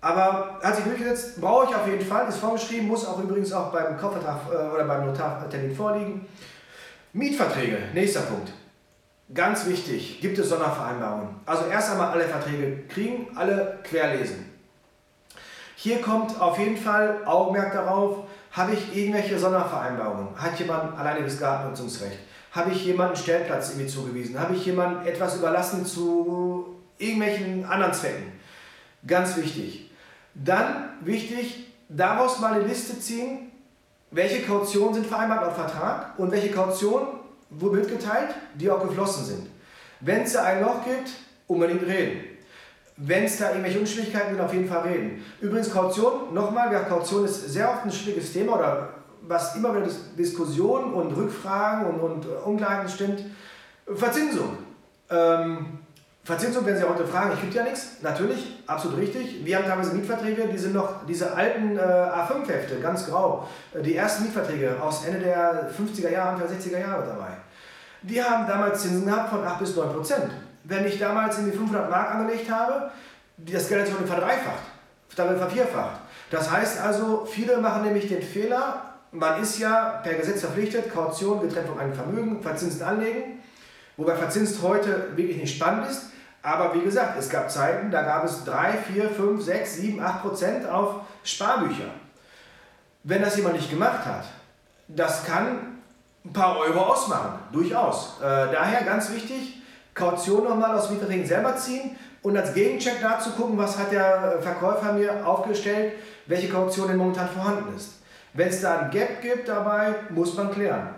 Aber 0.00 0.58
hat 0.62 0.74
sich 0.74 0.84
durchgesetzt, 0.84 1.40
brauche 1.40 1.70
ich 1.70 1.76
auf 1.76 1.86
jeden 1.86 2.04
Fall, 2.04 2.28
ist 2.28 2.38
vorgeschrieben, 2.38 2.88
muss 2.88 3.06
auch 3.06 3.22
übrigens 3.22 3.52
auch 3.52 3.70
beim 3.70 3.96
Kaufvertrag 3.96 4.40
äh, 4.50 4.74
oder 4.74 4.84
beim 4.84 5.06
Notartermin 5.06 5.74
vorliegen. 5.74 6.26
Mietverträge, 7.12 7.78
nächster 7.94 8.22
Punkt. 8.22 8.52
Ganz 9.32 9.64
wichtig, 9.66 10.20
gibt 10.20 10.38
es 10.38 10.48
Sondervereinbarungen. 10.48 11.36
Also 11.46 11.66
erst 11.66 11.92
einmal 11.92 12.10
alle 12.10 12.24
Verträge 12.24 12.82
kriegen, 12.88 13.28
alle 13.36 13.78
querlesen. 13.84 14.51
Hier 15.82 16.00
kommt 16.00 16.40
auf 16.40 16.60
jeden 16.60 16.76
Fall 16.76 17.22
Augenmerk 17.24 17.72
darauf, 17.72 18.18
habe 18.52 18.72
ich 18.72 18.96
irgendwelche 18.96 19.36
Sondervereinbarungen? 19.36 20.28
Hat 20.40 20.56
jemand 20.60 20.96
alleiniges 20.96 21.40
Gartennutzungsrecht? 21.40 22.20
Habe 22.52 22.70
ich 22.70 22.84
jemanden 22.84 23.16
Stellplatz 23.16 23.70
irgendwie 23.70 23.88
zugewiesen? 23.88 24.38
Habe 24.38 24.54
ich 24.54 24.64
jemanden 24.64 25.04
etwas 25.04 25.38
überlassen 25.38 25.84
zu 25.84 26.76
irgendwelchen 26.98 27.64
anderen 27.64 27.92
Zwecken? 27.92 28.30
Ganz 29.04 29.36
wichtig. 29.36 29.90
Dann 30.36 30.90
wichtig, 31.00 31.66
daraus 31.88 32.38
mal 32.38 32.52
eine 32.52 32.64
Liste 32.64 33.00
ziehen, 33.00 33.50
welche 34.12 34.42
Kautionen 34.42 34.94
sind 34.94 35.06
vereinbart 35.08 35.44
auf 35.44 35.56
Vertrag 35.56 36.16
und 36.16 36.30
welche 36.30 36.52
Kautionen 36.52 37.08
wurden 37.50 37.80
mitgeteilt, 37.80 38.36
die 38.54 38.70
auch 38.70 38.86
geflossen 38.86 39.24
sind. 39.24 39.48
Wenn 39.98 40.22
es 40.22 40.36
ein 40.36 40.62
Loch 40.62 40.84
gibt, 40.84 41.10
unbedingt 41.48 41.82
reden. 41.82 42.31
Wenn 42.96 43.24
es 43.24 43.38
da 43.38 43.50
irgendwelche 43.50 43.80
Unschwierigkeiten 43.80 44.30
gibt, 44.30 44.40
auf 44.40 44.52
jeden 44.52 44.68
Fall 44.68 44.82
reden. 44.82 45.24
Übrigens 45.40 45.72
Kaution, 45.72 46.34
nochmal, 46.34 46.72
ja, 46.72 46.80
Kaution 46.80 47.24
ist 47.24 47.50
sehr 47.52 47.70
oft 47.70 47.84
ein 47.84 47.92
schwieriges 47.92 48.32
Thema 48.32 48.56
oder 48.56 48.88
was 49.22 49.56
immer 49.56 49.74
wieder 49.74 49.88
Diskussionen 50.18 50.92
und 50.92 51.12
Rückfragen 51.16 51.86
und, 51.86 52.00
und 52.00 52.26
Unklarheiten 52.44 52.88
stimmt, 52.88 53.24
Verzinsung. 53.94 54.58
Ähm, 55.10 55.78
Verzinsung, 56.24 56.64
wenn 56.64 56.76
Sie 56.76 56.88
heute 56.88 57.04
fragen, 57.04 57.32
ich 57.34 57.40
gibt 57.40 57.54
ja 57.54 57.64
nichts, 57.64 57.96
natürlich, 58.00 58.62
absolut 58.68 58.98
richtig. 58.98 59.44
Wir 59.44 59.56
haben 59.56 59.64
teilweise 59.64 59.92
Mietverträge, 59.92 60.46
die 60.46 60.58
sind 60.58 60.72
noch 60.72 61.04
diese 61.04 61.34
alten 61.34 61.76
äh, 61.76 61.80
A5-Hefte, 61.80 62.78
ganz 62.80 63.06
grau. 63.06 63.48
Äh, 63.74 63.82
die 63.82 63.96
ersten 63.96 64.24
Mietverträge 64.24 64.80
aus 64.80 65.04
Ende 65.04 65.18
der 65.18 65.70
50er 65.72 66.10
Jahre, 66.10 66.34
Anfang 66.34 66.48
der 66.48 66.56
60er 66.56 66.78
Jahre 66.78 67.04
dabei. 67.04 67.41
Die 68.02 68.22
haben 68.22 68.46
damals 68.46 68.82
Zinsen 68.82 69.06
gehabt 69.06 69.30
von 69.30 69.44
8 69.44 69.58
bis 69.60 69.76
9 69.76 69.92
Prozent. 69.92 70.30
Wenn 70.64 70.86
ich 70.86 70.98
damals 70.98 71.38
in 71.38 71.46
die 71.50 71.56
500 71.56 71.88
Mark 71.88 72.14
angelegt 72.14 72.50
habe, 72.50 72.90
das 73.36 73.68
Geld 73.68 73.82
hat 73.82 73.98
sich 73.98 74.06
verdreifacht, 74.06 74.62
damit 75.16 75.38
vervierfacht. 75.38 76.00
Das 76.30 76.50
heißt 76.50 76.80
also, 76.80 77.26
viele 77.30 77.58
machen 77.58 77.82
nämlich 77.84 78.08
den 78.08 78.22
Fehler, 78.22 78.82
man 79.12 79.40
ist 79.42 79.58
ja 79.58 80.00
per 80.02 80.14
Gesetz 80.14 80.40
verpflichtet, 80.40 80.92
Kaution 80.92 81.40
getrennt 81.40 81.68
von 81.68 81.78
einem 81.78 81.94
Vermögen, 81.94 82.42
verzinst 82.42 82.82
anlegen, 82.82 83.40
wobei 83.96 84.16
verzinst 84.16 84.62
heute 84.62 85.16
wirklich 85.16 85.36
nicht 85.36 85.56
spannend 85.56 85.90
ist. 85.90 86.06
Aber 86.42 86.74
wie 86.74 86.80
gesagt, 86.80 87.16
es 87.18 87.28
gab 87.28 87.50
Zeiten, 87.50 87.90
da 87.90 88.02
gab 88.02 88.24
es 88.24 88.44
3, 88.44 88.72
4, 88.92 89.10
5, 89.10 89.44
6, 89.44 89.76
7, 89.76 90.02
8 90.02 90.22
Prozent 90.22 90.68
auf 90.68 91.02
Sparbücher. 91.22 91.90
Wenn 93.04 93.22
das 93.22 93.36
jemand 93.36 93.56
nicht 93.56 93.70
gemacht 93.70 94.04
hat, 94.04 94.24
das 94.88 95.24
kann 95.24 95.71
ein 96.24 96.32
paar 96.32 96.58
Euro 96.58 96.80
ausmachen, 96.80 97.38
durchaus. 97.52 98.18
Äh, 98.20 98.52
daher 98.52 98.82
ganz 98.84 99.10
wichtig, 99.12 99.62
Kaution 99.94 100.44
nochmal 100.44 100.76
aus 100.76 100.90
Mietverträgen 100.90 101.26
selber 101.26 101.56
ziehen 101.56 101.96
und 102.22 102.36
als 102.36 102.54
Gegencheck 102.54 103.00
dazu 103.02 103.30
gucken, 103.30 103.58
was 103.58 103.78
hat 103.78 103.92
der 103.92 104.38
Verkäufer 104.40 104.92
mir 104.92 105.26
aufgestellt, 105.26 105.94
welche 106.26 106.48
Kaution 106.48 106.88
denn 106.88 106.96
momentan 106.96 107.28
vorhanden 107.28 107.76
ist. 107.76 108.00
Wenn 108.32 108.48
es 108.48 108.60
da 108.60 108.78
ein 108.78 108.90
Gap 108.90 109.20
gibt 109.20 109.48
dabei, 109.48 109.94
muss 110.10 110.34
man 110.36 110.50
klären. 110.50 110.94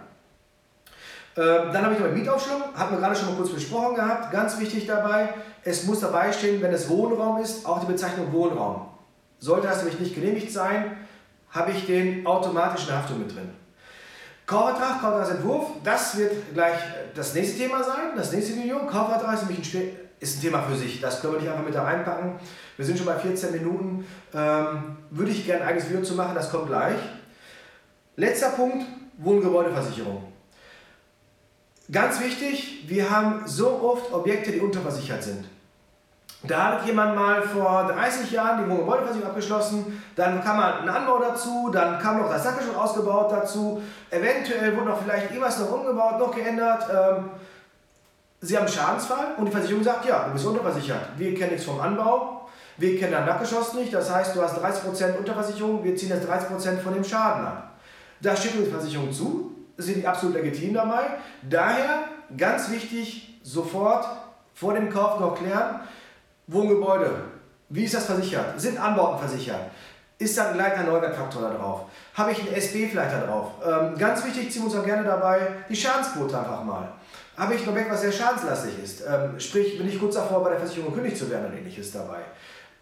Ähm, 1.36 1.72
dann 1.72 1.84
habe 1.84 1.94
ich 1.94 1.98
noch 1.98 2.06
einen 2.06 2.16
Mietaufschwung, 2.16 2.62
hatten 2.76 2.94
wir 2.94 3.00
gerade 3.00 3.16
schon 3.16 3.30
mal 3.30 3.36
kurz 3.36 3.50
besprochen 3.50 3.96
gehabt. 3.96 4.30
Ganz 4.30 4.60
wichtig 4.60 4.86
dabei, 4.86 5.30
es 5.64 5.84
muss 5.84 6.00
dabei 6.00 6.30
stehen, 6.30 6.62
wenn 6.62 6.72
es 6.72 6.88
Wohnraum 6.88 7.42
ist, 7.42 7.66
auch 7.66 7.80
die 7.80 7.86
Bezeichnung 7.86 8.32
Wohnraum. 8.32 8.86
Sollte 9.40 9.66
das 9.66 9.78
nämlich 9.78 9.98
nicht 9.98 10.14
genehmigt 10.14 10.52
sein, 10.52 10.96
habe 11.50 11.72
ich 11.72 11.86
den 11.86 12.24
automatischen 12.24 12.94
Haftung 12.94 13.18
mit 13.18 13.34
drin. 13.34 13.50
Kaufvertrag, 14.46 15.00
Kaufvertragsentwurf, 15.00 15.68
das 15.82 16.18
wird 16.18 16.52
gleich 16.52 16.78
das 17.14 17.34
nächste 17.34 17.58
Thema 17.58 17.82
sein, 17.82 18.14
das 18.14 18.32
nächste 18.32 18.56
Video. 18.56 18.80
Kaufvertrag 18.86 19.34
ist 19.34 19.48
nämlich 19.48 19.74
ein, 19.74 19.90
ist 20.20 20.36
ein 20.36 20.40
Thema 20.42 20.62
für 20.62 20.76
sich, 20.76 21.00
das 21.00 21.20
können 21.20 21.34
wir 21.34 21.40
nicht 21.40 21.50
einfach 21.50 21.64
mit 21.64 21.74
da 21.74 21.84
reinpacken. 21.84 22.34
Wir 22.76 22.84
sind 22.84 22.98
schon 22.98 23.06
bei 23.06 23.18
14 23.18 23.52
Minuten, 23.52 24.06
ähm, 24.34 24.96
würde 25.10 25.30
ich 25.30 25.46
gerne 25.46 25.62
ein 25.62 25.68
eigenes 25.68 25.88
Video 25.88 26.02
zu 26.02 26.14
machen, 26.14 26.34
das 26.34 26.50
kommt 26.50 26.66
gleich. 26.66 26.98
Letzter 28.16 28.50
Punkt, 28.50 28.84
Wohngebäudeversicherung. 29.16 30.24
Ganz 31.90 32.20
wichtig, 32.20 32.84
wir 32.86 33.10
haben 33.10 33.46
so 33.46 33.80
oft 33.82 34.12
Objekte, 34.12 34.52
die 34.52 34.60
unterversichert 34.60 35.22
sind. 35.22 35.46
Da 36.46 36.72
hat 36.72 36.86
jemand 36.86 37.14
mal 37.14 37.40
vor 37.40 37.84
30 37.84 38.30
Jahren 38.30 38.64
die 38.64 38.70
Wohngebäudeversicherung 38.70 39.30
abgeschlossen, 39.30 40.02
dann 40.14 40.44
kam 40.44 40.60
ein 40.60 40.88
Anbau 40.88 41.18
dazu, 41.18 41.70
dann 41.72 41.98
kam 41.98 42.18
noch 42.18 42.28
das 42.28 42.42
Sackgeschirr 42.42 42.78
ausgebaut 42.78 43.32
dazu, 43.32 43.82
eventuell 44.10 44.76
wurde 44.76 44.90
noch 44.90 45.02
vielleicht 45.02 45.30
irgendwas 45.30 45.58
noch 45.58 45.72
umgebaut, 45.72 46.18
noch 46.18 46.34
geändert. 46.34 46.84
Ähm, 46.90 47.30
Sie 48.40 48.54
haben 48.56 48.66
einen 48.66 48.74
Schadensfall 48.74 49.28
und 49.38 49.46
die 49.46 49.52
Versicherung 49.52 49.82
sagt, 49.82 50.04
ja, 50.04 50.24
du 50.26 50.32
bist 50.32 50.44
unterversichert. 50.44 51.00
Wir 51.16 51.34
kennen 51.34 51.52
nichts 51.52 51.64
vom 51.64 51.80
Anbau, 51.80 52.46
wir 52.76 52.98
kennen 52.98 53.12
dein 53.12 53.24
Nackgeschoss 53.24 53.72
nicht, 53.72 53.94
das 53.94 54.12
heißt, 54.12 54.36
du 54.36 54.42
hast 54.42 54.58
30% 54.58 55.16
Unterversicherung, 55.16 55.82
wir 55.82 55.96
ziehen 55.96 56.10
jetzt 56.10 56.28
30% 56.28 56.78
von 56.80 56.92
dem 56.92 57.04
Schaden 57.04 57.46
ab. 57.46 57.70
Da 58.20 58.36
steht 58.36 58.54
uns 58.56 58.66
die 58.66 58.70
Versicherung 58.70 59.10
zu, 59.10 59.54
sind 59.78 59.96
die 59.96 60.06
absolut 60.06 60.36
legitim 60.36 60.74
dabei. 60.74 61.04
Daher 61.48 62.00
ganz 62.36 62.70
wichtig, 62.70 63.40
sofort 63.42 64.06
vor 64.52 64.74
dem 64.74 64.90
Kauf 64.90 65.20
noch 65.20 65.36
klären, 65.36 65.80
Wohngebäude, 66.46 67.10
wie 67.70 67.84
ist 67.84 67.94
das 67.94 68.06
versichert? 68.06 68.60
Sind 68.60 68.78
Anbauten 68.78 69.18
versichert? 69.18 69.70
Ist 70.18 70.38
da 70.38 70.48
ein 70.48 70.54
gleiter 70.54 70.84
Neuwertfaktor 70.84 71.42
da 71.42 71.54
drauf? 71.54 71.82
Habe 72.14 72.32
ich 72.32 72.40
einen 72.40 72.54
SB 72.54 72.88
vielleicht 72.88 73.12
da 73.12 73.26
drauf? 73.26 73.52
Ähm, 73.64 73.98
ganz 73.98 74.24
wichtig, 74.24 74.52
ziehen 74.52 74.62
wir 74.62 74.66
uns 74.66 74.76
auch 74.76 74.84
gerne 74.84 75.04
dabei 75.04 75.40
die 75.68 75.74
Schadensquote 75.74 76.38
einfach 76.38 76.62
mal. 76.62 76.92
Habe 77.36 77.54
ich 77.54 77.62
ein 77.62 77.68
Objekt, 77.68 77.90
was 77.90 78.02
sehr 78.02 78.12
schadenslastig 78.12 78.72
ist? 78.82 79.00
Ähm, 79.00 79.40
sprich, 79.40 79.76
bin 79.76 79.88
ich 79.88 79.98
kurz 79.98 80.14
davor, 80.14 80.44
bei 80.44 80.50
der 80.50 80.60
Versicherung 80.60 80.90
gekündigt 80.90 81.18
zu 81.18 81.28
werden 81.30 81.46
oder 81.46 81.56
ähnliches 81.56 81.90
dabei? 81.90 82.18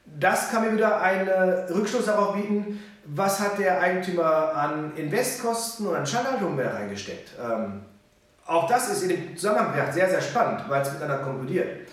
Das 0.04 0.50
kann 0.50 0.64
mir 0.64 0.72
wieder 0.72 1.00
einen 1.00 1.28
Rückschluss 1.70 2.06
darauf 2.06 2.34
bieten, 2.34 2.82
was 3.06 3.40
hat 3.40 3.58
der 3.58 3.80
Eigentümer 3.80 4.54
an 4.54 4.92
Investkosten 4.96 5.86
und 5.86 5.96
an 5.96 6.06
Schadhaltung 6.06 6.54
mehr 6.54 6.74
reingesteckt. 6.74 7.30
Ähm, 7.42 7.82
auch 8.46 8.68
das 8.68 8.90
ist 8.90 9.02
in 9.04 9.08
dem 9.08 9.36
Zusammenhang 9.36 9.90
sehr, 9.90 10.10
sehr 10.10 10.20
spannend, 10.20 10.64
weil 10.68 10.82
es 10.82 10.92
miteinander 10.92 11.24
konkurriert. 11.24 11.88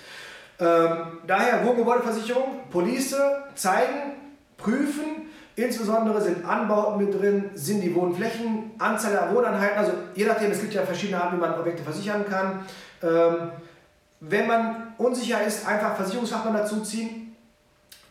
Ähm, 0.60 1.20
daher 1.26 1.66
Wohngebäudeversicherung, 1.66 2.70
Police, 2.70 3.16
zeigen, 3.56 4.14
prüfen, 4.58 5.30
insbesondere 5.56 6.22
sind 6.22 6.46
Anbauten 6.46 7.06
mit 7.06 7.20
drin, 7.20 7.50
sind 7.54 7.82
die 7.82 7.96
Wohnflächen, 7.96 8.72
Anzahl 8.78 9.12
der 9.12 9.34
Wohneinheiten, 9.34 9.78
also 9.78 9.94
je 10.16 10.26
nachdem, 10.26 10.52
es 10.52 10.60
gibt 10.62 10.74
ja 10.74 10.84
verschiedene 10.84 11.22
Arten, 11.22 11.38
wie 11.38 11.42
man 11.42 11.58
Objekte 11.58 11.84
versichern 11.84 12.26
kann. 12.30 12.66
Ähm, 13.02 13.52
wenn 14.20 14.48
man 14.48 14.94
unsicher 14.98 15.42
ist, 15.44 15.66
einfach 15.66 15.96
Versicherungsfachmann 15.96 16.54
dazu 16.54 16.82
ziehen, 16.82 17.36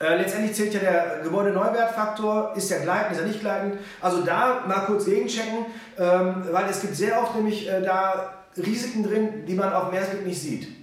äh, 0.00 0.16
letztendlich 0.16 0.54
zählt 0.54 0.72
ja 0.74 0.80
der 0.80 1.20
Gebäudeneuwertfaktor, 1.24 2.52
ist 2.56 2.70
der 2.70 2.80
gleitend, 2.80 3.12
ist 3.12 3.20
er 3.20 3.26
nicht 3.26 3.40
gleitend. 3.40 3.78
Also 4.00 4.22
da 4.22 4.64
mal 4.66 4.86
kurz 4.86 5.04
gegenchecken, 5.04 5.66
ähm, 5.98 6.44
weil 6.50 6.70
es 6.70 6.80
gibt 6.80 6.94
sehr 6.94 7.20
oft 7.20 7.34
nämlich 7.34 7.68
äh, 7.68 7.82
da 7.82 8.34
Risiken 8.56 9.02
drin, 9.02 9.44
die 9.46 9.54
man 9.54 9.72
auf 9.72 9.90
Meeresblick 9.90 10.24
nicht 10.24 10.40
sieht. 10.40 10.77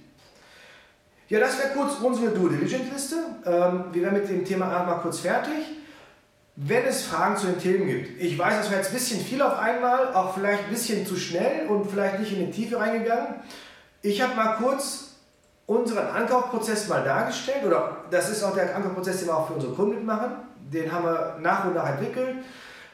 Ja, 1.28 1.40
das 1.40 1.58
wäre 1.58 1.70
kurz 1.70 1.94
unsere 2.00 2.30
Due 2.30 2.50
Diligence 2.50 2.92
Liste. 2.92 3.16
Ähm, 3.44 3.86
wir 3.92 4.02
wären 4.02 4.14
mit 4.14 4.28
dem 4.28 4.44
Thema 4.44 4.66
einmal 4.66 5.00
kurz 5.00 5.20
fertig. 5.20 5.76
Wenn 6.54 6.84
es 6.84 7.04
Fragen 7.04 7.36
zu 7.36 7.46
den 7.46 7.58
Themen 7.58 7.86
gibt, 7.86 8.20
ich 8.20 8.38
weiß, 8.38 8.58
das 8.58 8.70
wäre 8.70 8.80
jetzt 8.80 8.90
ein 8.90 8.94
bisschen 8.94 9.20
viel 9.20 9.42
auf 9.42 9.58
einmal, 9.58 10.14
auch 10.14 10.34
vielleicht 10.34 10.64
ein 10.64 10.70
bisschen 10.70 11.04
zu 11.04 11.16
schnell 11.16 11.66
und 11.66 11.90
vielleicht 11.90 12.20
nicht 12.20 12.32
in 12.32 12.46
die 12.46 12.52
Tiefe 12.52 12.78
reingegangen. 12.78 13.34
Ich 14.02 14.22
habe 14.22 14.34
mal 14.36 14.56
kurz 14.56 15.16
unseren 15.66 16.06
Ankaufprozess 16.06 16.88
mal 16.88 17.02
dargestellt, 17.02 17.64
oder 17.66 17.96
das 18.10 18.30
ist 18.30 18.42
auch 18.42 18.54
der 18.54 18.74
Ankaufprozess, 18.74 19.18
den 19.18 19.28
wir 19.28 19.36
auch 19.36 19.48
für 19.48 19.54
unsere 19.54 19.74
Kunden 19.74 20.06
machen. 20.06 20.30
Den 20.72 20.90
haben 20.90 21.04
wir 21.04 21.36
nach 21.42 21.64
und 21.64 21.74
nach 21.74 21.90
entwickelt. 21.90 22.36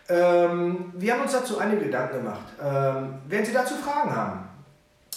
Ähm, 0.08 0.92
wir 0.94 1.12
haben 1.12 1.22
uns 1.22 1.32
dazu 1.32 1.58
einige 1.58 1.84
Gedanken 1.84 2.16
gemacht. 2.16 2.46
Ähm, 2.60 3.14
wenn 3.28 3.44
Sie 3.44 3.52
dazu 3.52 3.74
Fragen 3.74 4.16
haben, 4.16 4.48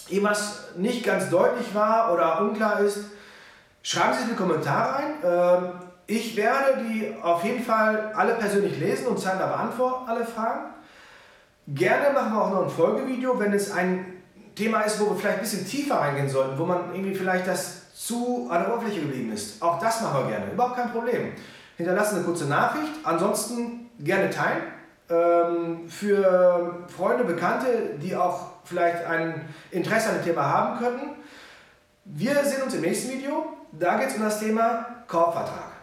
irgendwas 0.09 0.69
nicht 0.75 1.03
ganz 1.03 1.29
deutlich 1.29 1.73
war 1.73 2.13
oder 2.13 2.41
unklar 2.41 2.79
ist, 2.79 2.99
schreiben 3.81 4.13
Sie 4.13 4.19
es 4.19 4.23
in 4.25 4.29
die 4.31 4.35
Kommentare 4.35 4.93
rein. 4.93 5.13
Ähm, 5.23 5.69
ich 6.07 6.35
werde 6.35 6.83
die 6.83 7.15
auf 7.21 7.43
jeden 7.43 7.63
Fall 7.63 8.13
alle 8.15 8.35
persönlich 8.35 8.79
lesen 8.79 9.07
und 9.07 9.19
zeitnah 9.19 9.47
beantworten, 9.47 10.07
alle 10.07 10.25
Fragen. 10.25 10.65
Gerne 11.67 12.13
machen 12.13 12.33
wir 12.33 12.41
auch 12.43 12.51
noch 12.51 12.63
ein 12.63 12.69
Folgevideo, 12.69 13.39
wenn 13.39 13.53
es 13.53 13.71
ein 13.71 14.21
Thema 14.55 14.81
ist, 14.81 14.99
wo 14.99 15.09
wir 15.09 15.15
vielleicht 15.15 15.37
ein 15.37 15.43
bisschen 15.43 15.65
tiefer 15.65 15.95
reingehen 15.95 16.29
sollten, 16.29 16.59
wo 16.59 16.65
man 16.65 16.93
irgendwie 16.93 17.15
vielleicht 17.15 17.47
das 17.47 17.93
zu 17.95 18.47
an 18.51 18.63
der 18.63 18.73
Oberfläche 18.73 19.01
geblieben 19.01 19.31
ist. 19.33 19.61
Auch 19.61 19.79
das 19.79 20.01
machen 20.01 20.23
wir 20.23 20.37
gerne, 20.37 20.51
überhaupt 20.51 20.75
kein 20.75 20.91
Problem. 20.91 21.31
Hinterlassen 21.77 22.17
eine 22.17 22.25
kurze 22.25 22.45
Nachricht, 22.45 22.91
ansonsten 23.03 23.89
gerne 23.99 24.29
teilen. 24.29 24.63
Ähm, 25.07 25.87
für 25.87 26.83
Freunde, 26.87 27.25
Bekannte, 27.25 27.93
die 28.01 28.15
auch 28.15 28.53
vielleicht 28.63 29.05
ein 29.05 29.45
Interesse 29.71 30.09
an 30.09 30.15
dem 30.15 30.23
Thema 30.23 30.45
haben 30.45 30.79
könnten. 30.79 31.09
Wir 32.05 32.43
sehen 32.43 32.63
uns 32.63 32.73
im 32.73 32.81
nächsten 32.81 33.11
Video. 33.11 33.45
Da 33.71 33.97
geht 33.97 34.07
es 34.09 34.15
um 34.15 34.23
das 34.23 34.39
Thema 34.39 34.87
Korbvertrag. 35.07 35.75